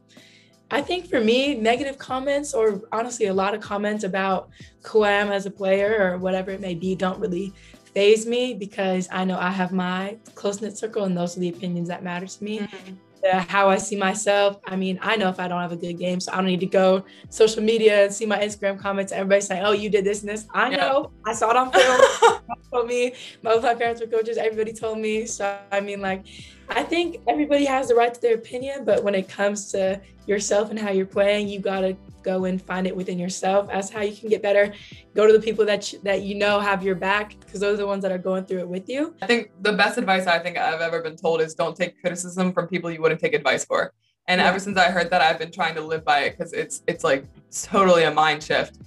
I 0.72 0.82
think 0.82 1.08
for 1.08 1.22
me, 1.22 1.56
negative 1.56 1.98
comments 1.98 2.54
or 2.54 2.82
honestly 2.92 3.28
a 3.28 3.34
lot 3.34 3.54
of 3.54 3.62
comments 3.62 4.04
about 4.04 4.50
who 4.86 5.04
I 5.04 5.12
am 5.12 5.32
as 5.32 5.46
a 5.46 5.52
player 5.52 5.98
or 6.00 6.18
whatever 6.18 6.52
it 6.52 6.62
may 6.62 6.74
be 6.74 6.96
don't 6.96 7.20
really 7.20 7.54
phase 7.94 8.26
me 8.26 8.54
because 8.54 9.08
I 9.12 9.26
know 9.26 9.38
I 9.38 9.52
have 9.52 9.72
my 9.72 10.18
close 10.34 10.62
knit 10.62 10.78
circle 10.78 11.04
and 11.04 11.16
those 11.16 11.36
are 11.36 11.42
the 11.42 11.50
opinions 11.50 11.90
that 11.90 12.04
matter 12.04 12.26
to 12.26 12.44
me. 12.44 12.60
Mm-hmm 12.60 12.94
how 13.24 13.70
I 13.70 13.78
see 13.78 13.96
myself. 13.96 14.58
I 14.66 14.76
mean, 14.76 15.00
I 15.02 15.16
know 15.16 15.30
if 15.30 15.40
I 15.40 15.48
don't 15.48 15.62
have 15.62 15.72
a 15.72 15.78
good 15.78 15.98
game, 15.98 16.20
so 16.20 16.32
I 16.32 16.38
don't 16.38 16.46
need 16.46 16.60
to 16.62 16.66
go 16.66 17.06
social 17.30 17.62
media 17.64 18.06
and 18.06 18.14
see 18.14 18.26
my 18.26 18.40
Instagram 18.40 18.80
comments. 18.80 19.12
Everybody 19.12 19.42
saying, 19.42 19.64
"Oh, 19.64 19.72
you 19.72 19.90
did 19.90 20.06
this 20.06 20.22
and 20.22 20.30
this." 20.30 20.46
I 20.54 20.70
know. 20.70 21.12
I 21.26 21.34
saw 21.34 21.50
it 21.52 21.56
on 21.56 21.72
film. 21.72 22.42
told 22.72 22.88
me. 22.88 23.14
Both 23.44 23.64
my 23.64 23.76
parents 23.76 24.02
were 24.02 24.08
coaches. 24.08 24.38
Everybody 24.38 24.74
told 24.74 24.98
me. 25.00 25.26
So 25.26 25.58
I 25.72 25.82
mean, 25.82 26.02
like, 26.02 26.26
I 26.74 26.84
think 26.84 27.18
everybody 27.28 27.66
has 27.66 27.90
the 27.90 27.96
right 27.96 28.14
to 28.14 28.22
their 28.22 28.36
opinion, 28.36 28.86
but 28.86 29.04
when 29.04 29.14
it 29.14 29.28
comes 29.28 29.72
to 29.74 30.00
yourself 30.26 30.70
and 30.70 30.80
how 30.80 30.92
you're 30.92 31.06
playing, 31.06 31.50
you 31.50 31.60
gotta 31.60 31.98
go 32.24 32.46
and 32.46 32.62
find 32.62 32.88
it 32.88 32.96
within 32.96 33.20
yourself. 33.20 33.70
As 33.70 33.90
how 33.90 34.02
you 34.02 34.16
can 34.16 34.30
get 34.30 34.42
better. 34.42 34.74
Go 35.14 35.28
to 35.28 35.34
the 35.34 35.40
people 35.40 35.66
that 35.66 35.92
you, 35.92 36.00
that 36.04 36.22
you 36.22 36.36
know 36.36 36.60
have 36.60 36.84
your 36.84 36.96
back 36.96 37.36
because 37.40 37.60
those 37.60 37.76
are 37.76 37.78
the 37.78 37.88
ones 37.88 38.04
that 38.04 38.12
are 38.12 38.18
going 38.18 38.46
through 38.46 38.60
it 38.60 38.68
with 38.68 38.88
you. 38.88 39.16
I 39.22 39.28
think 39.28 39.52
the 39.62 39.74
best 39.74 39.98
advice 39.98 40.28
i 40.28 40.40
think 40.40 40.58
i've 40.58 40.82
ever 40.82 41.02
been 41.02 41.16
told 41.16 41.42
is 41.42 41.54
don't 41.54 41.76
take 41.76 42.00
criticism 42.00 42.54
from 42.54 42.68
people 42.68 42.90
you 42.90 43.02
wouldn't 43.02 43.22
take 43.22 43.34
advice 43.34 43.66
for. 43.66 43.94
And 44.28 44.40
yeah. 44.40 44.48
ever 44.48 44.60
since 44.60 44.78
i 44.78 44.90
heard 44.90 45.10
that 45.10 45.22
i've 45.22 45.40
been 45.40 45.52
trying 45.52 45.76
to 45.76 45.82
live 45.82 46.06
by 46.06 46.20
it 46.22 46.38
because 46.38 46.54
it's 46.54 46.84
it's 46.88 47.04
like 47.04 47.26
totally 47.52 48.04
a 48.04 48.12
mind 48.12 48.44
shift. 48.44 48.78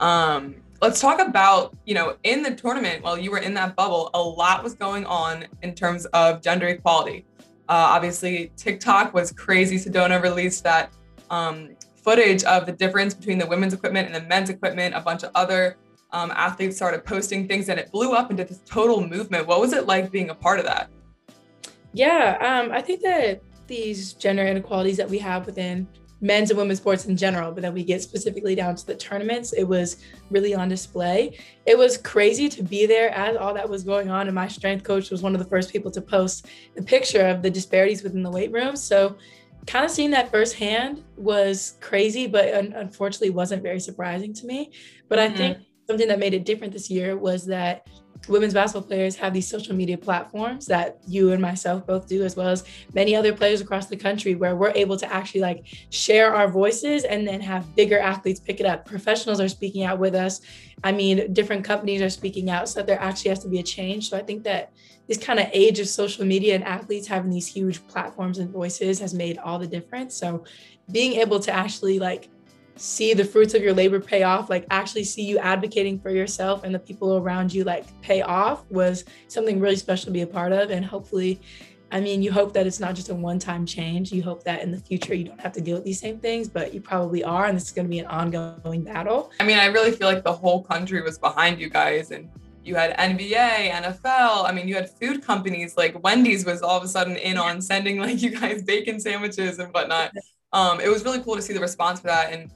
Um 0.00 0.56
let's 0.80 1.00
talk 1.00 1.20
about 1.20 1.74
you 1.86 1.94
know 1.94 2.16
in 2.24 2.42
the 2.42 2.54
tournament 2.54 3.02
while 3.02 3.16
you 3.16 3.30
were 3.30 3.38
in 3.38 3.54
that 3.54 3.74
bubble 3.76 4.10
a 4.14 4.20
lot 4.20 4.62
was 4.62 4.74
going 4.74 5.06
on 5.06 5.46
in 5.62 5.74
terms 5.74 6.06
of 6.06 6.42
gender 6.42 6.66
equality 6.66 7.24
uh, 7.68 7.96
obviously 7.96 8.52
tiktok 8.56 9.14
was 9.14 9.32
crazy 9.32 9.76
sedona 9.76 10.22
released 10.22 10.64
that 10.64 10.92
um, 11.30 11.70
footage 12.02 12.42
of 12.44 12.66
the 12.66 12.72
difference 12.72 13.14
between 13.14 13.38
the 13.38 13.46
women's 13.46 13.72
equipment 13.72 14.06
and 14.06 14.14
the 14.14 14.28
men's 14.28 14.50
equipment. 14.50 14.94
A 14.94 15.00
bunch 15.00 15.22
of 15.22 15.30
other 15.34 15.76
um, 16.10 16.30
athletes 16.32 16.76
started 16.76 17.04
posting 17.04 17.48
things 17.48 17.68
and 17.68 17.78
it 17.78 17.90
blew 17.90 18.12
up 18.12 18.30
into 18.30 18.44
this 18.44 18.60
total 18.66 19.06
movement. 19.06 19.46
What 19.46 19.60
was 19.60 19.72
it 19.72 19.86
like 19.86 20.10
being 20.10 20.30
a 20.30 20.34
part 20.34 20.58
of 20.58 20.66
that? 20.66 20.90
Yeah, 21.92 22.38
um, 22.40 22.72
I 22.72 22.80
think 22.80 23.02
that 23.02 23.42
these 23.66 24.14
gender 24.14 24.44
inequalities 24.46 24.96
that 24.96 25.08
we 25.08 25.18
have 25.18 25.46
within 25.46 25.86
men's 26.22 26.50
and 26.50 26.58
women's 26.58 26.78
sports 26.78 27.04
in 27.06 27.16
general, 27.16 27.50
but 27.50 27.62
then 27.62 27.74
we 27.74 27.82
get 27.82 28.00
specifically 28.00 28.54
down 28.54 28.76
to 28.76 28.86
the 28.86 28.94
tournaments, 28.94 29.52
it 29.52 29.64
was 29.64 29.96
really 30.30 30.54
on 30.54 30.68
display. 30.68 31.36
It 31.66 31.76
was 31.76 31.98
crazy 31.98 32.48
to 32.48 32.62
be 32.62 32.86
there 32.86 33.10
as 33.10 33.36
all 33.36 33.52
that 33.54 33.68
was 33.68 33.82
going 33.82 34.08
on. 34.08 34.28
And 34.28 34.34
my 34.34 34.46
strength 34.46 34.84
coach 34.84 35.10
was 35.10 35.20
one 35.20 35.34
of 35.34 35.40
the 35.40 35.48
first 35.48 35.72
people 35.72 35.90
to 35.90 36.00
post 36.00 36.46
the 36.76 36.82
picture 36.82 37.26
of 37.26 37.42
the 37.42 37.50
disparities 37.50 38.04
within 38.04 38.22
the 38.22 38.30
weight 38.30 38.52
room. 38.52 38.76
So 38.76 39.16
kind 39.66 39.84
of 39.84 39.90
seeing 39.90 40.12
that 40.12 40.30
firsthand 40.30 41.02
was 41.16 41.76
crazy, 41.80 42.28
but 42.28 42.54
unfortunately 42.54 43.30
wasn't 43.30 43.62
very 43.62 43.80
surprising 43.80 44.32
to 44.34 44.46
me. 44.46 44.70
But 45.08 45.18
I 45.18 45.26
mm-hmm. 45.26 45.36
think 45.36 45.58
something 45.88 46.06
that 46.06 46.20
made 46.20 46.34
it 46.34 46.44
different 46.44 46.72
this 46.72 46.88
year 46.88 47.16
was 47.16 47.46
that 47.46 47.88
women's 48.28 48.54
basketball 48.54 48.86
players 48.86 49.16
have 49.16 49.34
these 49.34 49.48
social 49.48 49.74
media 49.74 49.98
platforms 49.98 50.66
that 50.66 50.98
you 51.08 51.32
and 51.32 51.42
myself 51.42 51.86
both 51.86 52.06
do 52.06 52.22
as 52.22 52.36
well 52.36 52.48
as 52.48 52.64
many 52.94 53.16
other 53.16 53.32
players 53.32 53.60
across 53.60 53.86
the 53.86 53.96
country 53.96 54.34
where 54.34 54.54
we're 54.54 54.72
able 54.74 54.96
to 54.96 55.12
actually 55.12 55.40
like 55.40 55.64
share 55.90 56.34
our 56.34 56.48
voices 56.48 57.04
and 57.04 57.26
then 57.26 57.40
have 57.40 57.74
bigger 57.74 57.98
athletes 57.98 58.38
pick 58.38 58.60
it 58.60 58.66
up. 58.66 58.84
Professionals 58.84 59.40
are 59.40 59.48
speaking 59.48 59.84
out 59.84 59.98
with 59.98 60.14
us. 60.14 60.40
I 60.84 60.92
mean 60.92 61.32
different 61.32 61.64
companies 61.64 62.00
are 62.00 62.10
speaking 62.10 62.50
out 62.50 62.68
so 62.68 62.82
there 62.82 63.00
actually 63.00 63.30
has 63.30 63.40
to 63.40 63.48
be 63.48 63.58
a 63.58 63.62
change. 63.62 64.10
So 64.10 64.16
i 64.16 64.22
think 64.22 64.44
that 64.44 64.72
this 65.08 65.18
kind 65.18 65.40
of 65.40 65.48
age 65.52 65.80
of 65.80 65.88
social 65.88 66.24
media 66.24 66.54
and 66.54 66.64
athletes 66.64 67.06
having 67.06 67.30
these 67.30 67.46
huge 67.46 67.86
platforms 67.88 68.38
and 68.38 68.50
voices 68.50 69.00
has 69.00 69.12
made 69.12 69.36
all 69.38 69.58
the 69.58 69.66
difference. 69.66 70.14
So 70.14 70.44
being 70.90 71.14
able 71.14 71.40
to 71.40 71.52
actually 71.52 71.98
like 71.98 72.28
see 72.76 73.14
the 73.14 73.24
fruits 73.24 73.54
of 73.54 73.62
your 73.62 73.72
labor 73.72 74.00
pay 74.00 74.22
off 74.22 74.48
like 74.48 74.66
actually 74.70 75.04
see 75.04 75.22
you 75.22 75.38
advocating 75.38 75.98
for 75.98 76.10
yourself 76.10 76.64
and 76.64 76.74
the 76.74 76.78
people 76.78 77.16
around 77.16 77.52
you 77.52 77.64
like 77.64 77.84
pay 78.00 78.22
off 78.22 78.64
was 78.70 79.04
something 79.28 79.60
really 79.60 79.76
special 79.76 80.06
to 80.06 80.10
be 80.10 80.22
a 80.22 80.26
part 80.26 80.52
of 80.52 80.70
and 80.70 80.84
hopefully 80.84 81.40
i 81.90 82.00
mean 82.00 82.22
you 82.22 82.32
hope 82.32 82.52
that 82.52 82.66
it's 82.66 82.80
not 82.80 82.94
just 82.94 83.10
a 83.10 83.14
one-time 83.14 83.66
change 83.66 84.10
you 84.10 84.22
hope 84.22 84.42
that 84.42 84.62
in 84.62 84.70
the 84.70 84.78
future 84.78 85.14
you 85.14 85.24
don't 85.24 85.40
have 85.40 85.52
to 85.52 85.60
deal 85.60 85.74
with 85.74 85.84
these 85.84 86.00
same 86.00 86.18
things 86.18 86.48
but 86.48 86.72
you 86.72 86.80
probably 86.80 87.22
are 87.22 87.46
and 87.46 87.56
this 87.56 87.64
is 87.64 87.72
going 87.72 87.86
to 87.86 87.90
be 87.90 87.98
an 87.98 88.06
ongoing 88.06 88.82
battle 88.82 89.30
i 89.38 89.44
mean 89.44 89.58
i 89.58 89.66
really 89.66 89.92
feel 89.92 90.08
like 90.08 90.24
the 90.24 90.32
whole 90.32 90.62
country 90.62 91.02
was 91.02 91.18
behind 91.18 91.60
you 91.60 91.68
guys 91.68 92.10
and 92.10 92.28
you 92.64 92.76
had 92.76 92.96
NBA, 92.96 93.72
NFL. 93.72 94.48
I 94.48 94.52
mean, 94.52 94.68
you 94.68 94.76
had 94.76 94.88
food 94.88 95.20
companies 95.20 95.76
like 95.76 96.00
Wendy's 96.04 96.46
was 96.46 96.62
all 96.62 96.78
of 96.78 96.84
a 96.84 96.86
sudden 96.88 97.16
in 97.16 97.36
on 97.36 97.60
sending 97.60 97.98
like 97.98 98.22
you 98.22 98.30
guys 98.30 98.62
bacon 98.62 99.00
sandwiches 99.00 99.58
and 99.58 99.72
whatnot. 99.72 100.12
Um, 100.54 100.80
it 100.80 100.88
was 100.88 101.02
really 101.02 101.22
cool 101.22 101.34
to 101.34 101.40
see 101.40 101.54
the 101.54 101.60
response 101.60 102.00
for 102.00 102.08
that. 102.08 102.30
And 102.30 102.50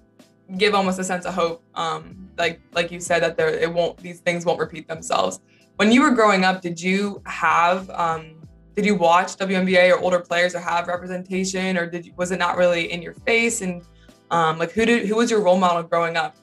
give 0.57 0.75
almost 0.75 0.99
a 0.99 1.05
sense 1.05 1.25
of 1.25 1.35
hope. 1.35 1.63
Um, 1.75 2.31
like 2.39 2.61
like 2.73 2.91
you 2.91 3.01
said 3.01 3.23
that 3.23 3.37
there 3.37 3.49
it 3.49 3.73
won't 3.73 3.97
these 3.99 4.21
things 4.21 4.45
won't 4.45 4.59
repeat 4.59 4.89
themselves. 4.89 5.41
When 5.77 5.93
you 5.93 6.03
were 6.03 6.11
growing 6.11 6.45
up, 6.45 6.63
did 6.63 6.81
you 6.81 7.23
have 7.27 7.91
um, 7.91 8.37
did 8.75 8.85
you 8.85 8.95
watch 8.95 9.37
WNBA 9.37 9.91
or 9.91 9.99
older 9.99 10.21
players 10.21 10.55
or 10.55 10.61
have 10.61 10.87
representation, 10.87 11.77
or 11.77 11.87
did 11.87 12.07
you, 12.07 12.13
was 12.17 12.31
it 12.31 12.39
not 12.39 12.57
really 12.57 12.93
in 12.93 13.03
your 13.03 13.15
face? 13.15 13.63
And 13.63 13.83
um, 14.31 14.59
like 14.59 14.73
who 14.73 14.85
did 14.85 15.07
who 15.07 15.17
was 15.17 15.31
your 15.31 15.43
role 15.43 15.59
model 15.59 15.83
growing 15.83 16.17
up? 16.17 16.37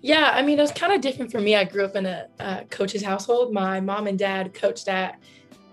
Yeah, 0.00 0.32
I 0.34 0.42
mean 0.42 0.58
it 0.58 0.62
was 0.62 0.72
kind 0.72 0.92
of 0.92 1.00
different 1.00 1.30
for 1.30 1.40
me. 1.40 1.56
I 1.56 1.64
grew 1.64 1.84
up 1.84 1.96
in 1.96 2.06
a, 2.06 2.28
a 2.38 2.64
coach's 2.70 3.02
household. 3.02 3.52
My 3.52 3.80
mom 3.80 4.06
and 4.06 4.18
dad 4.18 4.54
coached 4.54 4.88
at 4.88 5.18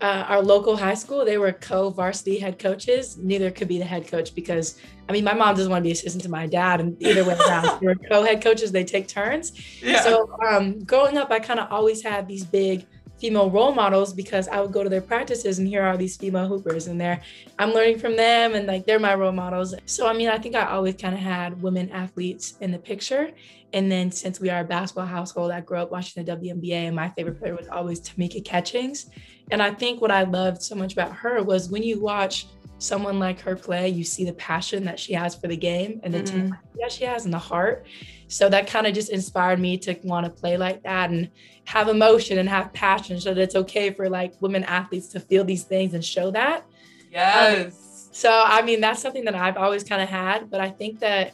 uh, 0.01 0.25
our 0.27 0.41
local 0.41 0.75
high 0.75 0.95
school, 0.95 1.23
they 1.23 1.37
were 1.37 1.51
co-varsity 1.51 2.39
head 2.39 2.57
coaches. 2.57 3.17
Neither 3.17 3.51
could 3.51 3.67
be 3.67 3.77
the 3.77 3.85
head 3.85 4.07
coach 4.07 4.33
because, 4.33 4.79
I 5.07 5.11
mean, 5.11 5.23
my 5.23 5.33
mom 5.33 5.55
doesn't 5.55 5.71
want 5.71 5.83
to 5.83 5.87
be 5.87 5.91
assistant 5.91 6.23
to 6.23 6.29
my 6.29 6.47
dad, 6.47 6.81
and 6.81 6.99
either 7.01 7.23
way 7.23 7.37
around, 7.47 7.79
they 7.81 7.87
were 7.87 7.95
co-head 7.95 8.41
coaches. 8.41 8.71
They 8.71 8.83
take 8.83 9.07
turns. 9.07 9.53
Yeah. 9.81 10.01
So, 10.01 10.35
um, 10.49 10.79
growing 10.79 11.17
up, 11.17 11.31
I 11.31 11.39
kind 11.39 11.59
of 11.59 11.71
always 11.71 12.01
had 12.01 12.27
these 12.27 12.43
big 12.43 12.85
female 13.21 13.51
role 13.51 13.71
models 13.71 14.13
because 14.13 14.47
I 14.47 14.59
would 14.59 14.71
go 14.71 14.83
to 14.83 14.89
their 14.89 15.01
practices 15.01 15.59
and 15.59 15.67
here 15.67 15.83
are 15.83 15.95
these 15.95 16.17
female 16.17 16.47
hoopers 16.47 16.87
and 16.87 16.99
they're 16.99 17.21
I'm 17.59 17.71
learning 17.71 17.99
from 17.99 18.17
them 18.17 18.55
and 18.55 18.65
like 18.65 18.85
they're 18.85 18.99
my 18.99 19.13
role 19.13 19.31
models. 19.31 19.75
So 19.85 20.07
I 20.07 20.13
mean 20.13 20.27
I 20.27 20.39
think 20.39 20.55
I 20.55 20.65
always 20.65 20.95
kind 20.95 21.13
of 21.13 21.21
had 21.21 21.61
women 21.61 21.91
athletes 21.91 22.55
in 22.59 22.71
the 22.71 22.79
picture. 22.79 23.31
And 23.73 23.89
then 23.89 24.11
since 24.11 24.39
we 24.39 24.49
are 24.49 24.61
a 24.61 24.65
basketball 24.65 25.05
household, 25.05 25.51
I 25.51 25.61
grew 25.61 25.77
up 25.77 25.91
watching 25.91 26.25
the 26.25 26.35
WNBA 26.35 26.87
and 26.87 26.95
my 26.95 27.09
favorite 27.09 27.39
player 27.39 27.55
was 27.55 27.67
always 27.67 28.01
Tamika 28.01 28.43
Catchings. 28.43 29.09
And 29.51 29.61
I 29.61 29.71
think 29.71 30.01
what 30.01 30.11
I 30.11 30.23
loved 30.23 30.61
so 30.61 30.75
much 30.75 30.93
about 30.93 31.15
her 31.15 31.43
was 31.43 31.69
when 31.69 31.83
you 31.83 32.01
watch 32.01 32.47
someone 32.81 33.19
like 33.19 33.39
her 33.41 33.55
play, 33.55 33.87
you 33.87 34.03
see 34.03 34.25
the 34.25 34.33
passion 34.33 34.83
that 34.85 34.99
she 34.99 35.13
has 35.13 35.35
for 35.35 35.47
the 35.47 35.55
game 35.55 36.01
and 36.03 36.13
the 36.13 36.23
mm-hmm. 36.23 36.51
that 36.79 36.91
she 36.91 37.03
has 37.03 37.25
and 37.25 37.33
the 37.33 37.39
heart. 37.39 37.85
So 38.27 38.49
that 38.49 38.65
kind 38.67 38.87
of 38.87 38.93
just 38.93 39.09
inspired 39.09 39.59
me 39.59 39.77
to 39.79 39.95
want 40.03 40.25
to 40.25 40.31
play 40.31 40.57
like 40.57 40.81
that 40.83 41.11
and 41.11 41.29
have 41.65 41.89
emotion 41.89 42.39
and 42.39 42.49
have 42.49 42.73
passion 42.73 43.19
so 43.19 43.33
that 43.33 43.41
it's 43.41 43.55
okay 43.55 43.91
for 43.91 44.09
like 44.09 44.33
women 44.41 44.63
athletes 44.63 45.07
to 45.09 45.19
feel 45.19 45.43
these 45.43 45.63
things 45.63 45.93
and 45.93 46.03
show 46.03 46.31
that. 46.31 46.65
Yes. 47.11 47.65
Um, 47.65 47.71
so 48.13 48.43
I 48.45 48.61
mean 48.63 48.81
that's 48.81 49.01
something 49.01 49.25
that 49.25 49.35
I've 49.35 49.57
always 49.57 49.83
kind 49.83 50.01
of 50.01 50.09
had, 50.09 50.49
but 50.49 50.59
I 50.59 50.69
think 50.69 50.99
that 51.01 51.33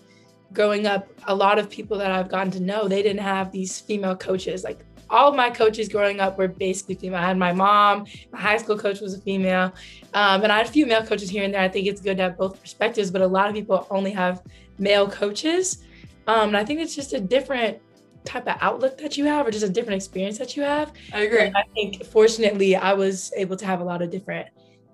growing 0.54 0.86
up, 0.86 1.08
a 1.28 1.36
lot 1.36 1.60
of 1.60 1.70
people 1.70 1.98
that 1.98 2.12
I've 2.12 2.30
gotten 2.30 2.52
to 2.52 2.60
know, 2.60 2.88
they 2.88 3.02
didn't 3.04 3.22
have 3.22 3.52
these 3.52 3.80
female 3.80 4.16
coaches 4.16 4.64
like 4.64 4.80
all 5.10 5.30
of 5.30 5.36
my 5.36 5.50
coaches 5.50 5.90
growing 5.90 6.20
up 6.20 6.38
were 6.38 6.48
basically 6.48 6.96
female. 6.96 7.20
I 7.20 7.28
had 7.28 7.38
my 7.38 7.54
mom, 7.54 8.06
my 8.32 8.40
high 8.40 8.58
school 8.58 8.78
coach 8.78 9.02
was 9.02 9.14
a 9.14 9.22
female, 9.22 9.74
um, 10.14 10.44
and 10.44 10.52
I 10.52 10.58
had 10.58 10.68
a 10.68 10.72
few 10.72 10.86
male 10.86 11.06
coaches 11.06 11.30
here 11.30 11.44
and 11.44 11.54
there. 11.54 11.62
I 11.62 11.70
think 11.70 11.88
it's 11.88 12.02
good 12.02 12.18
to 12.18 12.24
have 12.24 12.38
both 12.38 12.60
perspectives, 12.60 13.12
but 13.12 13.22
a 13.22 13.28
lot 13.28 13.48
of 13.48 13.56
people 13.56 13.88
only 13.90 14.12
have 14.12 14.44
male 14.78 15.10
coaches. 15.10 15.84
Um, 16.28 16.50
and 16.50 16.58
I 16.58 16.66
think 16.66 16.80
it's 16.80 16.96
just 16.96 17.14
a 17.14 17.20
different 17.20 17.80
type 18.26 18.48
of 18.48 18.58
outlook 18.60 18.98
that 18.98 19.18
you 19.18 19.26
have, 19.26 19.48
or 19.48 19.52
just 19.52 19.64
a 19.64 19.70
different 19.70 19.96
experience 19.96 20.38
that 20.38 20.58
you 20.58 20.64
have. 20.64 20.92
I 21.14 21.22
agree. 21.22 21.46
And 21.46 21.56
I 21.56 21.64
think 21.74 22.06
fortunately, 22.06 22.76
I 22.76 22.94
was 22.94 23.32
able 23.38 23.56
to 23.58 23.66
have 23.66 23.80
a 23.80 23.84
lot 23.84 24.02
of 24.02 24.10
different 24.10 24.48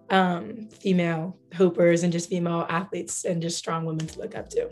um, 0.10 0.70
female 0.70 1.38
hoopers 1.56 2.04
and 2.04 2.14
just 2.14 2.30
female 2.30 2.68
athletes 2.70 3.26
and 3.26 3.42
just 3.42 3.58
strong 3.58 3.86
women 3.86 4.06
to 4.08 4.20
look 4.20 4.36
up 4.36 4.50
to. 4.50 4.70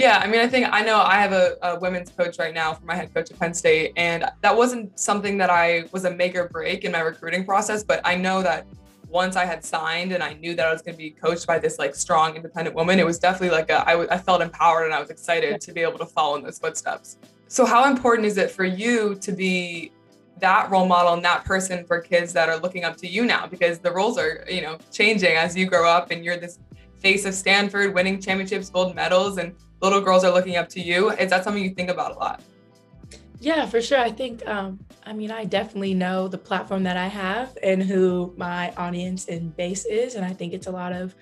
Yeah, 0.00 0.16
I 0.16 0.26
mean, 0.28 0.40
I 0.40 0.48
think 0.48 0.66
I 0.72 0.80
know 0.80 0.98
I 0.98 1.16
have 1.16 1.32
a, 1.32 1.58
a, 1.60 1.78
women's 1.78 2.08
coach 2.08 2.38
right 2.38 2.54
now 2.54 2.72
for 2.72 2.86
my 2.86 2.94
head 2.94 3.12
coach 3.12 3.30
at 3.30 3.38
Penn 3.38 3.52
State, 3.52 3.92
and 3.98 4.24
that 4.40 4.56
wasn't 4.56 4.98
something 4.98 5.36
that 5.36 5.50
I 5.50 5.84
was 5.92 6.06
a 6.06 6.10
make 6.10 6.34
or 6.34 6.48
break 6.48 6.86
in 6.86 6.92
my 6.92 7.00
recruiting 7.00 7.44
process. 7.44 7.84
But 7.84 8.00
I 8.02 8.14
know 8.14 8.42
that 8.42 8.66
once 9.10 9.36
I 9.36 9.44
had 9.44 9.62
signed 9.62 10.12
and 10.12 10.22
I 10.22 10.32
knew 10.32 10.54
that 10.54 10.66
I 10.66 10.72
was 10.72 10.80
going 10.80 10.94
to 10.94 10.98
be 10.98 11.10
coached 11.10 11.46
by 11.46 11.58
this 11.58 11.78
like 11.78 11.94
strong, 11.94 12.34
independent 12.34 12.74
woman, 12.74 12.98
it 12.98 13.04
was 13.04 13.18
definitely 13.18 13.54
like 13.54 13.68
a, 13.68 13.86
I, 13.86 13.90
w- 13.92 14.08
I 14.10 14.16
felt 14.16 14.40
empowered 14.40 14.86
and 14.86 14.94
I 14.94 15.00
was 15.00 15.10
excited 15.10 15.60
to 15.60 15.70
be 15.70 15.82
able 15.82 15.98
to 15.98 16.06
follow 16.06 16.36
in 16.36 16.44
those 16.44 16.58
footsteps. 16.58 17.18
So, 17.48 17.66
how 17.66 17.84
important 17.84 18.26
is 18.26 18.38
it 18.38 18.50
for 18.50 18.64
you 18.64 19.16
to 19.16 19.32
be 19.32 19.92
that 20.38 20.70
role 20.70 20.86
model 20.86 21.12
and 21.12 21.22
that 21.26 21.44
person 21.44 21.84
for 21.84 22.00
kids 22.00 22.32
that 22.32 22.48
are 22.48 22.56
looking 22.56 22.84
up 22.84 22.96
to 22.96 23.06
you 23.06 23.26
now? 23.26 23.46
Because 23.46 23.80
the 23.80 23.92
roles 23.92 24.16
are, 24.16 24.46
you 24.48 24.62
know, 24.62 24.78
changing 24.90 25.36
as 25.36 25.54
you 25.54 25.66
grow 25.66 25.86
up 25.86 26.10
and 26.10 26.24
you're 26.24 26.38
this 26.38 26.58
face 27.00 27.26
of 27.26 27.34
Stanford 27.34 27.92
winning 27.92 28.18
championships, 28.18 28.70
gold 28.70 28.94
medals, 28.94 29.36
and 29.36 29.54
little 29.80 30.00
girls 30.00 30.24
are 30.24 30.32
looking 30.32 30.56
up 30.56 30.68
to 30.70 30.80
you. 30.80 31.10
Is 31.10 31.30
that 31.30 31.44
something 31.44 31.62
you 31.62 31.70
think 31.70 31.90
about 31.90 32.12
a 32.12 32.18
lot? 32.18 32.42
Yeah, 33.40 33.64
for 33.64 33.80
sure. 33.80 33.98
I 33.98 34.10
think, 34.10 34.46
um, 34.46 34.78
I 35.06 35.14
mean, 35.14 35.30
I 35.30 35.46
definitely 35.46 35.94
know 35.94 36.28
the 36.28 36.36
platform 36.36 36.82
that 36.82 36.98
I 36.98 37.06
have 37.06 37.56
and 37.62 37.82
who 37.82 38.34
my 38.36 38.70
audience 38.76 39.28
and 39.28 39.56
base 39.56 39.86
is. 39.86 40.14
And 40.14 40.24
I 40.24 40.34
think 40.34 40.52
it's 40.52 40.66
a 40.66 40.70
lot 40.70 40.92
of 40.92 41.14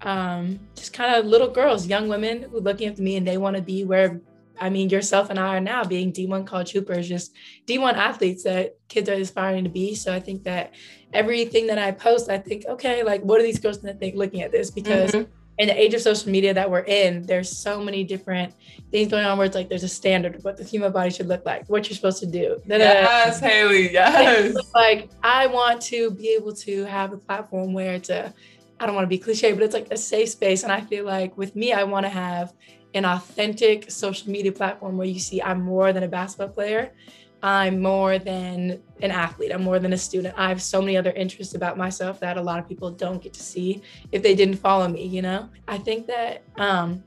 um, 0.00 0.58
just 0.74 0.94
kind 0.94 1.14
of 1.14 1.26
little 1.26 1.48
girls, 1.48 1.86
young 1.86 2.08
women 2.08 2.44
who 2.44 2.56
are 2.56 2.60
looking 2.60 2.88
up 2.88 2.96
to 2.96 3.02
me 3.02 3.16
and 3.16 3.26
they 3.26 3.36
want 3.36 3.56
to 3.56 3.62
be 3.62 3.84
where, 3.84 4.18
I 4.58 4.70
mean, 4.70 4.88
yourself 4.88 5.28
and 5.28 5.38
I 5.38 5.56
are 5.56 5.60
now 5.60 5.84
being 5.84 6.10
D1 6.10 6.46
college 6.46 6.72
hoopers, 6.72 7.06
just 7.06 7.34
D1 7.66 7.94
athletes 7.94 8.44
that 8.44 8.78
kids 8.88 9.10
are 9.10 9.14
aspiring 9.14 9.64
to 9.64 9.70
be. 9.70 9.94
So 9.94 10.14
I 10.14 10.20
think 10.20 10.44
that 10.44 10.72
everything 11.12 11.66
that 11.66 11.78
I 11.78 11.90
post, 11.90 12.30
I 12.30 12.38
think, 12.38 12.64
okay, 12.66 13.02
like, 13.02 13.20
what 13.22 13.40
are 13.40 13.44
these 13.44 13.58
girls 13.58 13.76
going 13.76 13.92
to 13.92 14.00
think 14.00 14.16
looking 14.16 14.40
at 14.40 14.52
this? 14.52 14.70
Because 14.70 15.12
mm-hmm 15.12 15.37
in 15.58 15.68
the 15.68 15.80
age 15.80 15.92
of 15.94 16.00
social 16.00 16.30
media 16.30 16.54
that 16.54 16.70
we're 16.70 16.84
in, 16.84 17.26
there's 17.26 17.50
so 17.50 17.82
many 17.82 18.04
different 18.04 18.54
things 18.90 19.10
going 19.10 19.24
on 19.24 19.36
where 19.36 19.46
it's 19.46 19.56
like 19.56 19.68
there's 19.68 19.82
a 19.82 19.88
standard 19.88 20.36
of 20.36 20.44
what 20.44 20.56
the 20.56 20.64
human 20.64 20.92
body 20.92 21.10
should 21.10 21.26
look 21.26 21.44
like, 21.44 21.68
what 21.68 21.88
you're 21.88 21.96
supposed 21.96 22.20
to 22.20 22.26
do. 22.26 22.60
Yes, 22.66 23.40
Haley, 23.40 23.92
yes. 23.92 24.56
Like 24.74 25.10
I 25.22 25.46
want 25.48 25.80
to 25.82 26.12
be 26.12 26.28
able 26.30 26.52
to 26.54 26.84
have 26.84 27.12
a 27.12 27.16
platform 27.16 27.72
where 27.72 27.94
it's 27.94 28.08
a, 28.08 28.32
I 28.78 28.86
don't 28.86 28.94
want 28.94 29.04
to 29.04 29.08
be 29.08 29.18
cliche, 29.18 29.52
but 29.52 29.62
it's 29.62 29.74
like 29.74 29.88
a 29.90 29.96
safe 29.96 30.28
space. 30.30 30.62
And 30.62 30.70
I 30.70 30.80
feel 30.80 31.04
like 31.04 31.36
with 31.36 31.56
me, 31.56 31.72
I 31.72 31.82
want 31.82 32.06
to 32.06 32.10
have 32.10 32.52
an 32.94 33.04
authentic 33.04 33.90
social 33.90 34.30
media 34.30 34.52
platform 34.52 34.96
where 34.96 35.08
you 35.08 35.18
see 35.18 35.42
I'm 35.42 35.60
more 35.60 35.92
than 35.92 36.04
a 36.04 36.08
basketball 36.08 36.48
player. 36.48 36.92
I'm 37.42 37.80
more 37.80 38.18
than 38.18 38.82
an 39.00 39.10
athlete. 39.10 39.52
I'm 39.52 39.62
more 39.62 39.78
than 39.78 39.92
a 39.92 39.98
student. 39.98 40.34
I 40.36 40.48
have 40.48 40.60
so 40.60 40.80
many 40.80 40.96
other 40.96 41.12
interests 41.12 41.54
about 41.54 41.78
myself 41.78 42.18
that 42.20 42.36
a 42.36 42.42
lot 42.42 42.58
of 42.58 42.68
people 42.68 42.90
don't 42.90 43.22
get 43.22 43.32
to 43.34 43.42
see 43.42 43.82
if 44.10 44.22
they 44.22 44.34
didn't 44.34 44.56
follow 44.56 44.88
me, 44.88 45.06
you 45.06 45.22
know? 45.22 45.48
I 45.68 45.78
think 45.78 46.06
that 46.08 46.42
um, 46.56 47.04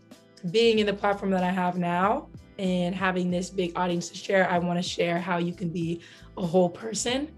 being 0.51 0.79
in 0.79 0.85
the 0.85 0.93
platform 0.93 1.31
that 1.31 1.43
I 1.43 1.51
have 1.51 1.77
now 1.77 2.29
and 2.57 2.95
having 2.95 3.29
this 3.29 3.49
big 3.49 3.77
audience 3.77 4.07
to 4.09 4.15
share, 4.15 4.49
I 4.49 4.57
want 4.59 4.81
to 4.81 4.87
share 4.87 5.19
how 5.19 5.37
you 5.37 5.53
can 5.53 5.69
be 5.69 6.01
a 6.37 6.45
whole 6.45 6.69
person 6.69 7.29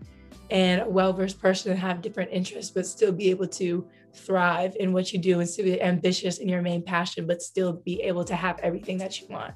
and 0.51 0.81
a 0.81 0.87
well-versed 0.87 1.41
person 1.41 1.71
and 1.71 1.79
have 1.79 2.01
different 2.01 2.29
interests, 2.31 2.69
but 2.69 2.85
still 2.85 3.11
be 3.11 3.31
able 3.31 3.47
to 3.47 3.87
thrive 4.13 4.75
in 4.79 4.93
what 4.93 5.11
you 5.11 5.17
do 5.17 5.39
and 5.39 5.49
still 5.49 5.65
be 5.65 5.81
ambitious 5.81 6.37
in 6.37 6.47
your 6.47 6.61
main 6.61 6.83
passion, 6.83 7.25
but 7.25 7.41
still 7.41 7.73
be 7.73 8.01
able 8.03 8.23
to 8.23 8.35
have 8.35 8.59
everything 8.59 8.99
that 8.99 9.19
you 9.19 9.27
want. 9.29 9.55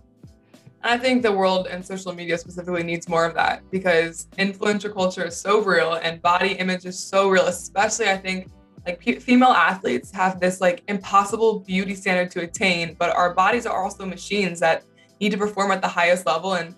I 0.87 0.97
think 0.97 1.21
the 1.21 1.31
world 1.31 1.67
and 1.67 1.85
social 1.85 2.13
media 2.13 2.37
specifically 2.37 2.81
needs 2.81 3.09
more 3.09 3.25
of 3.25 3.33
that 3.35 3.61
because 3.71 4.27
influencer 4.37 4.93
culture 4.93 5.25
is 5.25 5.35
so 5.35 5.61
real 5.61 5.95
and 5.95 6.21
body 6.21 6.53
image 6.53 6.85
is 6.85 6.97
so 6.97 7.29
real, 7.29 7.47
especially 7.47 8.07
I 8.07 8.15
think 8.15 8.49
like 8.85 9.03
female 9.21 9.49
athletes 9.49 10.11
have 10.11 10.39
this 10.39 10.61
like 10.61 10.83
impossible 10.87 11.59
beauty 11.59 11.93
standard 11.93 12.31
to 12.31 12.41
attain, 12.41 12.95
but 12.97 13.13
our 13.13 13.33
bodies 13.33 13.65
are 13.65 13.83
also 13.83 14.05
machines 14.05 14.61
that 14.61 14.85
need 15.19 15.31
to 15.31 15.37
perform 15.37 15.71
at 15.71 15.81
the 15.81 15.89
highest 15.89 16.25
level 16.25 16.53
and 16.53 16.73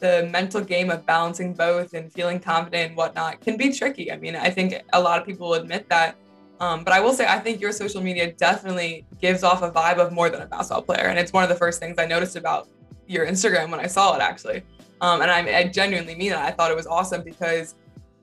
the 0.00 0.28
mental 0.32 0.60
game 0.60 0.90
of 0.90 1.06
balancing 1.06 1.54
both 1.54 1.94
and 1.94 2.12
feeling 2.12 2.40
confident 2.40 2.88
and 2.88 2.96
whatnot 2.96 3.40
can 3.40 3.56
be 3.56 3.72
tricky. 3.72 4.10
I 4.10 4.16
mean, 4.16 4.34
I 4.34 4.50
think 4.50 4.82
a 4.92 5.00
lot 5.00 5.20
of 5.20 5.26
people 5.26 5.50
will 5.50 5.54
admit 5.54 5.88
that. 5.90 6.16
Um, 6.58 6.82
but 6.82 6.92
I 6.92 6.98
will 6.98 7.12
say, 7.12 7.26
I 7.26 7.38
think 7.38 7.60
your 7.60 7.72
social 7.72 8.00
media 8.00 8.32
definitely 8.32 9.06
gives 9.20 9.44
off 9.44 9.62
a 9.62 9.70
vibe 9.70 9.98
of 9.98 10.12
more 10.12 10.28
than 10.28 10.42
a 10.42 10.46
basketball 10.46 10.82
player. 10.82 11.06
And 11.06 11.18
it's 11.18 11.32
one 11.32 11.44
of 11.44 11.48
the 11.48 11.54
first 11.54 11.78
things 11.78 11.98
I 11.98 12.06
noticed 12.06 12.36
about 12.36 12.68
your 13.06 13.26
Instagram 13.26 13.70
when 13.70 13.80
I 13.80 13.86
saw 13.86 14.14
it 14.14 14.20
actually. 14.20 14.62
Um, 15.00 15.20
and 15.20 15.30
I, 15.30 15.58
I, 15.58 15.64
genuinely 15.64 16.14
mean 16.14 16.30
that. 16.30 16.44
I 16.44 16.50
thought 16.50 16.70
it 16.70 16.76
was 16.76 16.86
awesome 16.86 17.22
because 17.22 17.74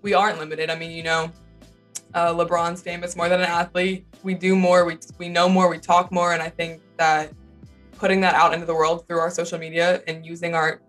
we 0.01 0.13
aren't 0.13 0.39
limited. 0.39 0.69
I 0.69 0.75
mean, 0.75 0.91
you 0.91 1.03
know, 1.03 1.31
uh, 2.13 2.33
LeBron's 2.33 2.81
famous 2.81 3.15
more 3.15 3.29
than 3.29 3.39
an 3.39 3.47
athlete. 3.47 4.05
We 4.23 4.33
do 4.33 4.55
more, 4.55 4.85
we, 4.85 4.97
we 5.17 5.29
know 5.29 5.47
more, 5.47 5.69
we 5.69 5.77
talk 5.77 6.11
more. 6.11 6.33
And 6.33 6.41
I 6.41 6.49
think 6.49 6.81
that 6.97 7.33
putting 7.91 8.21
that 8.21 8.33
out 8.33 8.53
into 8.53 8.65
the 8.65 8.73
world 8.73 9.07
through 9.07 9.19
our 9.19 9.29
social 9.29 9.59
media 9.59 10.01
and 10.07 10.25
using 10.25 10.55
our 10.55 10.81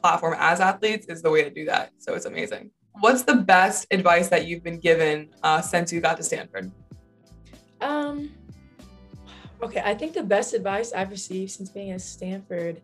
platform 0.00 0.34
as 0.38 0.60
athletes 0.60 1.06
is 1.06 1.20
the 1.20 1.30
way 1.30 1.42
to 1.42 1.50
do 1.50 1.64
that. 1.66 1.92
So 1.98 2.14
it's 2.14 2.26
amazing. 2.26 2.70
What's 3.00 3.24
the 3.24 3.34
best 3.34 3.86
advice 3.90 4.28
that 4.28 4.46
you've 4.46 4.62
been 4.62 4.78
given 4.78 5.28
uh, 5.42 5.60
since 5.60 5.92
you 5.92 6.00
got 6.00 6.16
to 6.16 6.22
Stanford? 6.22 6.72
Um, 7.80 8.30
okay, 9.62 9.82
I 9.84 9.94
think 9.94 10.14
the 10.14 10.22
best 10.22 10.54
advice 10.54 10.92
I've 10.94 11.10
received 11.10 11.50
since 11.50 11.68
being 11.68 11.90
at 11.90 12.00
Stanford 12.00 12.80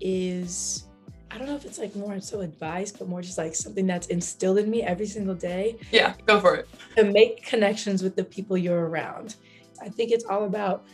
is 0.00 0.84
I 1.30 1.38
don't 1.38 1.48
know 1.48 1.56
if 1.56 1.64
it's 1.64 1.78
like 1.78 1.96
more 1.96 2.20
so 2.20 2.40
advice, 2.40 2.92
but 2.92 3.08
more 3.08 3.20
just 3.20 3.38
like 3.38 3.56
something 3.56 3.88
that's 3.88 4.06
instilled 4.06 4.58
in 4.58 4.70
me 4.70 4.82
every 4.82 5.06
single 5.06 5.34
day. 5.34 5.76
Yeah, 5.90 6.14
go 6.26 6.38
for 6.38 6.54
it. 6.54 6.68
To 6.96 7.04
make 7.04 7.44
connections 7.44 8.04
with 8.04 8.14
the 8.14 8.22
people 8.22 8.56
you're 8.56 8.86
around. 8.86 9.34
I 9.82 9.88
think 9.88 10.12
it's 10.12 10.24
all 10.24 10.44
about 10.44 10.86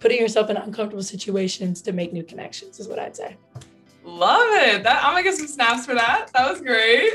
putting 0.00 0.18
yourself 0.18 0.48
in 0.48 0.56
uncomfortable 0.56 1.02
situations 1.02 1.82
to 1.82 1.92
make 1.92 2.12
new 2.12 2.22
connections, 2.22 2.80
is 2.80 2.88
what 2.88 2.98
I'd 2.98 3.14
say. 3.14 3.36
Love 4.02 4.48
it. 4.52 4.82
That 4.82 5.04
I'm 5.04 5.12
gonna 5.12 5.24
get 5.24 5.34
some 5.34 5.46
snaps 5.46 5.84
for 5.84 5.94
that. 5.94 6.30
That 6.32 6.50
was 6.50 6.62
great. 6.62 7.12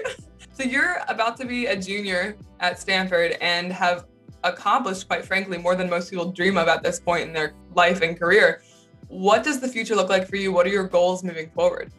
So 0.54 0.64
you're 0.64 1.02
about 1.08 1.36
to 1.38 1.46
be 1.46 1.66
a 1.66 1.76
junior 1.76 2.38
at 2.60 2.80
Stanford 2.80 3.38
and 3.42 3.74
have 3.74 4.06
accomplished, 4.44 5.08
quite 5.08 5.26
frankly, 5.26 5.58
more 5.58 5.76
than 5.76 5.90
most 5.90 6.12
people 6.12 6.32
dream 6.32 6.58
of 6.58 6.68
at 6.68 6.84
this 6.84 7.00
point 7.00 7.28
in 7.28 7.34
their 7.34 7.54
life 7.74 8.02
and 8.02 8.18
career. 8.18 8.62
What 9.08 9.44
does 9.44 9.60
the 9.60 9.68
future 9.68 9.96
look 9.96 10.10
like 10.10 10.28
for 10.28 10.36
you? 10.36 10.52
What 10.52 10.66
are 10.66 10.70
your 10.70 10.88
goals 10.88 11.24
moving 11.24 11.50
forward? 11.52 11.92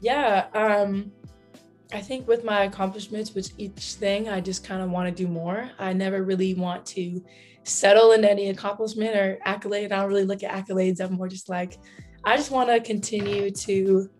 Yeah, 0.00 0.46
um, 0.54 1.12
I 1.92 2.00
think 2.00 2.26
with 2.26 2.44
my 2.44 2.64
accomplishments 2.64 3.34
with 3.34 3.52
each 3.58 3.94
thing, 3.94 4.28
I 4.28 4.40
just 4.40 4.64
kind 4.64 4.82
of 4.82 4.90
want 4.90 5.14
to 5.14 5.22
do 5.22 5.28
more. 5.28 5.70
I 5.78 5.92
never 5.92 6.22
really 6.22 6.54
want 6.54 6.86
to 6.86 7.22
settle 7.64 8.12
in 8.12 8.24
any 8.24 8.48
accomplishment 8.48 9.14
or 9.14 9.38
accolade. 9.44 9.92
I 9.92 10.00
don't 10.00 10.08
really 10.08 10.24
look 10.24 10.42
at 10.42 10.50
accolades. 10.50 11.00
I'm 11.00 11.14
more 11.14 11.28
just 11.28 11.48
like, 11.48 11.78
I 12.24 12.36
just 12.36 12.50
want 12.50 12.70
to 12.70 12.80
continue 12.80 13.50
to 13.50 14.10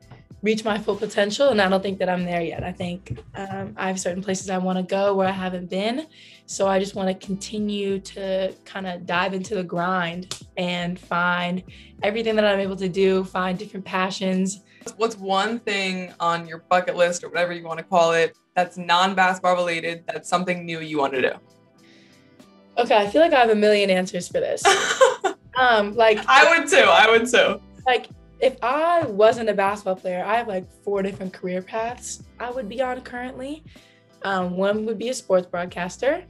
reach 0.43 0.65
my 0.65 0.77
full 0.77 0.97
potential. 0.97 1.49
And 1.49 1.61
I 1.61 1.69
don't 1.69 1.83
think 1.83 1.99
that 2.01 2.09
I'm 2.09 2.25
there 2.25 2.43
yet. 2.43 2.63
I 2.63 2.73
think 2.73 3.19
um, 3.35 3.75
I 3.77 3.89
have 3.89 3.99
certain 3.99 4.23
places 4.23 4.51
I 4.51 4.59
want 4.59 4.79
to 4.79 4.83
go 4.83 5.15
where 5.15 5.29
I 5.29 5.33
haven't 5.33 5.71
been. 5.71 6.07
So 6.53 6.69
I 6.69 6.79
just 6.79 6.95
want 6.95 7.09
to 7.09 7.27
continue 7.27 7.99
to 7.99 8.53
kind 8.67 8.87
of 8.87 9.07
dive 9.07 9.33
into 9.33 9.55
the 9.55 9.65
grind 9.65 10.39
and 10.59 11.01
find 11.01 11.63
everything 12.03 12.37
that 12.37 12.45
I'm 12.45 12.61
able 12.61 12.77
to 12.77 12.91
do, 12.91 13.25
find 13.25 13.59
different 13.59 13.87
passions. 13.87 14.61
What's 14.99 15.17
one 15.17 15.61
thing 15.61 16.13
on 16.21 16.47
your 16.47 16.59
bucket 16.69 16.95
list 16.95 17.25
or 17.25 17.31
whatever 17.31 17.55
you 17.55 17.65
want 17.65 17.79
to 17.79 17.85
call 17.85 18.13
it 18.13 18.37
that's 18.55 18.77
non 18.77 19.15
basketball 19.15 19.55
related, 19.55 20.05
that's 20.07 20.29
something 20.29 20.67
new 20.67 20.81
you 20.81 20.99
want 20.99 21.15
to 21.15 21.23
do? 21.23 21.31
Okay, 22.77 22.99
I 22.99 23.09
feel 23.09 23.23
like 23.23 23.33
I 23.33 23.41
have 23.41 23.49
a 23.49 23.55
million 23.55 23.89
answers 23.89 24.29
for 24.29 24.39
this. 24.41 24.63
um, 25.57 25.95
like 25.95 26.19
I 26.29 26.51
would 26.51 26.69
too. 26.69 26.85
I 26.85 27.09
would 27.11 27.31
too. 27.31 27.63
Like 27.87 28.09
if 28.41 28.63
I 28.63 29.07
wasn't 29.07 29.49
a 29.49 29.55
basketball 29.55 29.97
player, 29.97 30.23
I 30.23 30.37
have 30.37 30.49
like 30.49 30.71
four 30.85 31.03
different 31.03 31.33
career 31.33 31.63
paths 31.63 32.25
I 32.39 32.51
would 32.51 32.69
be 32.69 32.83
on 32.83 33.01
currently. 33.01 33.65
Um, 34.25 34.59
one 34.59 34.85
would 34.85 34.99
be 34.99 35.09
a 35.09 35.15
sports 35.15 35.47
broadcaster. 35.47 36.25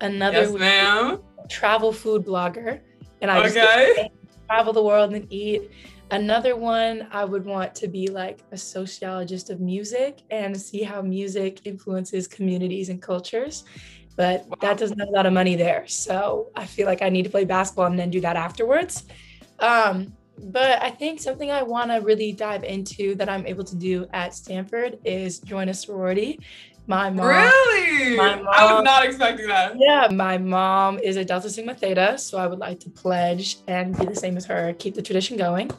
Another 0.00 0.42
yes, 0.42 0.52
ma'am. 0.52 1.18
travel 1.48 1.92
food 1.92 2.24
blogger, 2.24 2.80
and 3.20 3.30
I 3.30 3.38
okay. 3.46 3.94
just 3.96 4.10
travel 4.46 4.72
the 4.72 4.82
world 4.82 5.14
and 5.14 5.30
eat. 5.32 5.70
Another 6.10 6.54
one, 6.54 7.08
I 7.10 7.24
would 7.24 7.44
want 7.44 7.74
to 7.76 7.88
be 7.88 8.06
like 8.06 8.40
a 8.52 8.56
sociologist 8.56 9.50
of 9.50 9.60
music 9.60 10.22
and 10.30 10.58
see 10.58 10.82
how 10.82 11.02
music 11.02 11.66
influences 11.66 12.28
communities 12.28 12.90
and 12.90 13.02
cultures. 13.02 13.64
But 14.16 14.46
wow. 14.46 14.56
that 14.60 14.78
doesn't 14.78 14.98
have 14.98 15.08
a 15.08 15.12
lot 15.12 15.26
of 15.26 15.32
money 15.32 15.56
there. 15.56 15.86
So 15.88 16.50
I 16.54 16.64
feel 16.64 16.86
like 16.86 17.02
I 17.02 17.08
need 17.08 17.24
to 17.24 17.30
play 17.30 17.44
basketball 17.44 17.86
and 17.86 17.98
then 17.98 18.10
do 18.10 18.20
that 18.20 18.36
afterwards. 18.36 19.04
Um, 19.58 20.12
but 20.38 20.82
I 20.82 20.90
think 20.90 21.20
something 21.20 21.50
I 21.50 21.62
want 21.62 21.90
to 21.90 21.96
really 21.96 22.32
dive 22.32 22.62
into 22.62 23.14
that 23.16 23.28
I'm 23.28 23.46
able 23.46 23.64
to 23.64 23.76
do 23.76 24.06
at 24.12 24.32
Stanford 24.32 24.98
is 25.04 25.40
join 25.40 25.68
a 25.70 25.74
sorority. 25.74 26.38
My 26.86 27.10
mom. 27.10 27.26
Really? 27.26 28.16
My 28.16 28.36
mom, 28.36 28.48
I 28.52 28.74
was 28.74 28.84
not 28.84 29.04
expecting 29.04 29.48
that. 29.48 29.74
Yeah, 29.76 30.08
my 30.12 30.38
mom 30.38 30.98
is 31.00 31.16
a 31.16 31.24
Delta 31.24 31.50
Sigma 31.50 31.74
Theta, 31.74 32.16
so 32.16 32.38
I 32.38 32.46
would 32.46 32.60
like 32.60 32.78
to 32.80 32.90
pledge 32.90 33.58
and 33.66 33.98
be 33.98 34.06
the 34.06 34.14
same 34.14 34.36
as 34.36 34.44
her, 34.46 34.72
keep 34.78 34.94
the 34.94 35.02
tradition 35.02 35.36
going. 35.36 35.70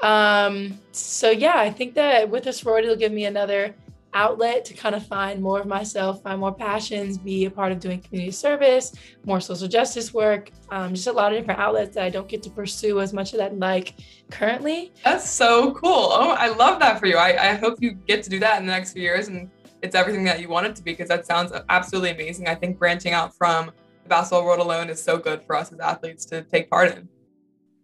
Um, 0.00 0.78
so 0.92 1.30
yeah, 1.30 1.54
I 1.56 1.70
think 1.70 1.94
that 1.94 2.28
with 2.28 2.46
a 2.46 2.52
sorority, 2.52 2.86
it'll 2.86 2.98
give 2.98 3.12
me 3.12 3.24
another 3.24 3.74
outlet 4.14 4.64
to 4.64 4.72
kind 4.72 4.94
of 4.94 5.06
find 5.06 5.42
more 5.42 5.60
of 5.60 5.66
myself, 5.66 6.22
find 6.22 6.40
more 6.40 6.54
passions, 6.54 7.18
be 7.18 7.44
a 7.44 7.50
part 7.50 7.70
of 7.70 7.80
doing 7.80 8.00
community 8.00 8.32
service, 8.32 8.92
more 9.24 9.40
social 9.40 9.68
justice 9.68 10.14
work, 10.14 10.50
um, 10.70 10.94
just 10.94 11.06
a 11.06 11.12
lot 11.12 11.32
of 11.32 11.38
different 11.38 11.60
outlets 11.60 11.94
that 11.94 12.04
I 12.04 12.08
don't 12.08 12.26
get 12.26 12.42
to 12.44 12.50
pursue 12.50 13.00
as 13.00 13.12
much 13.12 13.34
as 13.34 13.40
I'd 13.40 13.58
like 13.58 13.94
currently. 14.30 14.92
That's 15.04 15.28
so 15.28 15.72
cool. 15.74 16.08
Oh, 16.12 16.30
I 16.30 16.48
love 16.48 16.78
that 16.80 16.98
for 16.98 17.06
you. 17.06 17.16
I, 17.16 17.50
I 17.50 17.54
hope 17.54 17.82
you 17.82 17.92
get 17.92 18.22
to 18.22 18.30
do 18.30 18.38
that 18.40 18.58
in 18.58 18.66
the 18.66 18.72
next 18.72 18.92
few 18.92 19.02
years 19.02 19.28
and 19.28 19.50
it's 19.82 19.94
everything 19.94 20.24
that 20.24 20.40
you 20.40 20.48
want 20.48 20.66
it 20.66 20.76
to 20.76 20.82
be 20.82 20.92
because 20.92 21.08
that 21.08 21.26
sounds 21.26 21.52
absolutely 21.68 22.10
amazing. 22.10 22.48
I 22.48 22.54
think 22.54 22.78
branching 22.78 23.12
out 23.12 23.34
from 23.36 23.70
the 24.02 24.08
basketball 24.08 24.44
world 24.44 24.60
alone 24.60 24.88
is 24.88 25.02
so 25.02 25.18
good 25.18 25.42
for 25.42 25.56
us 25.56 25.72
as 25.72 25.80
athletes 25.80 26.24
to 26.26 26.42
take 26.42 26.70
part 26.70 26.96
in. 26.96 27.08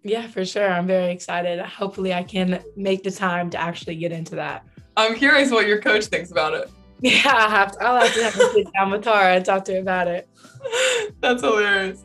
Yeah, 0.02 0.26
for 0.26 0.44
sure. 0.44 0.68
I'm 0.68 0.87
very 0.87 1.12
excited. 1.12 1.61
Hopefully, 1.61 2.12
I 2.12 2.25
can 2.25 2.62
make 2.76 3.02
the 3.02 3.11
time 3.11 3.50
to 3.50 3.61
actually 3.61 3.96
get 3.96 4.11
into 4.11 4.34
that. 4.37 4.66
I'm 4.96 5.14
curious 5.14 5.50
what 5.50 5.66
your 5.66 5.80
coach 5.80 6.06
thinks 6.06 6.30
about 6.30 6.54
it. 6.54 6.70
Yeah, 7.04 7.34
I 7.34 7.50
have 7.50 7.72
to, 7.72 7.82
I'll 7.82 8.00
have 8.00 8.14
to 8.14 8.22
have 8.22 8.34
to 8.34 8.50
sit 8.52 8.72
down 8.75 8.92
with 8.92 9.02
Tara 9.02 9.34
and 9.34 9.44
talk 9.44 9.64
to 9.64 9.72
her 9.72 9.80
about 9.80 10.06
it. 10.06 10.28
That's 11.20 11.42
hilarious. 11.42 12.04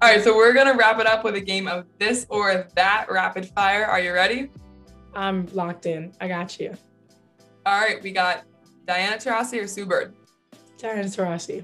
All 0.00 0.08
right, 0.08 0.24
so 0.24 0.34
we're 0.34 0.54
gonna 0.54 0.74
wrap 0.74 0.98
it 1.00 1.06
up 1.06 1.22
with 1.22 1.34
a 1.34 1.40
game 1.42 1.68
of 1.68 1.84
this 1.98 2.24
or 2.30 2.66
that 2.74 3.08
rapid 3.10 3.44
fire. 3.50 3.84
Are 3.84 4.00
you 4.00 4.14
ready? 4.14 4.50
I'm 5.14 5.48
locked 5.52 5.84
in. 5.84 6.14
I 6.18 6.28
got 6.28 6.58
you. 6.58 6.74
All 7.66 7.78
right, 7.78 8.02
we 8.02 8.10
got 8.10 8.44
Diana 8.88 9.18
Taurasi 9.18 9.62
or 9.62 9.66
Sue 9.66 9.84
Bird? 9.84 10.14
Diana 10.78 11.04
Taurasi. 11.04 11.62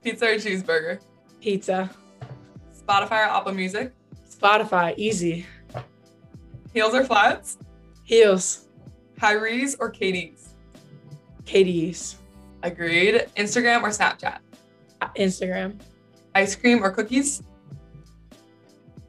Pizza 0.00 0.26
or 0.26 0.34
cheeseburger? 0.36 1.00
Pizza. 1.40 1.90
Spotify 2.72 3.26
or 3.26 3.36
Apple 3.36 3.52
Music? 3.52 3.92
Spotify, 4.30 4.94
easy. 4.96 5.44
Heels 6.72 6.94
or 6.94 7.02
flats? 7.02 7.58
Heels. 8.04 8.68
Kyrie's 9.18 9.74
or 9.80 9.90
KD's? 9.90 10.50
KD's. 11.46 12.18
Agreed. 12.62 13.26
Instagram 13.36 13.82
or 13.82 13.88
Snapchat? 13.88 14.38
Uh, 15.00 15.08
Instagram. 15.16 15.80
Ice 16.36 16.54
cream 16.54 16.84
or 16.84 16.92
cookies? 16.92 17.42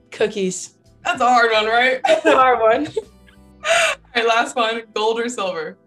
Cookies. 0.09 0.79
That's 1.03 1.21
a 1.21 1.29
hard 1.29 1.51
one, 1.51 1.67
right? 1.67 2.01
That's 2.03 2.25
a 2.25 2.35
hard 2.35 2.59
one. 2.59 2.87
All 2.97 3.95
right, 4.15 4.27
last 4.27 4.55
one. 4.55 4.81
Gold 4.95 5.19
or 5.19 5.29
silver? 5.29 5.77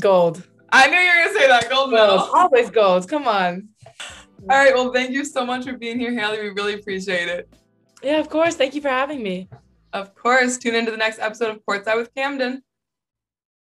Gold. 0.00 0.42
I 0.72 0.88
knew 0.88 0.96
you 0.96 1.10
were 1.10 1.24
gonna 1.24 1.38
say 1.38 1.48
that. 1.48 1.70
Gold 1.70 1.90
medal. 1.90 2.18
Always 2.18 2.70
gold. 2.70 3.08
Come 3.08 3.28
on. 3.28 3.68
All 4.50 4.56
right. 4.56 4.74
Well, 4.74 4.92
thank 4.92 5.10
you 5.10 5.24
so 5.24 5.44
much 5.44 5.64
for 5.64 5.74
being 5.76 6.00
here, 6.00 6.18
Haley. 6.18 6.40
We 6.42 6.48
really 6.48 6.74
appreciate 6.74 7.28
it. 7.28 7.48
Yeah, 8.02 8.18
of 8.18 8.28
course. 8.28 8.56
Thank 8.56 8.74
you 8.74 8.80
for 8.80 8.88
having 8.88 9.22
me. 9.22 9.48
Of 9.92 10.14
course. 10.14 10.58
Tune 10.58 10.74
into 10.74 10.90
the 10.90 10.96
next 10.96 11.18
episode 11.18 11.50
of 11.50 11.60
Courtside 11.68 11.96
with 11.96 12.14
Camden. 12.14 12.62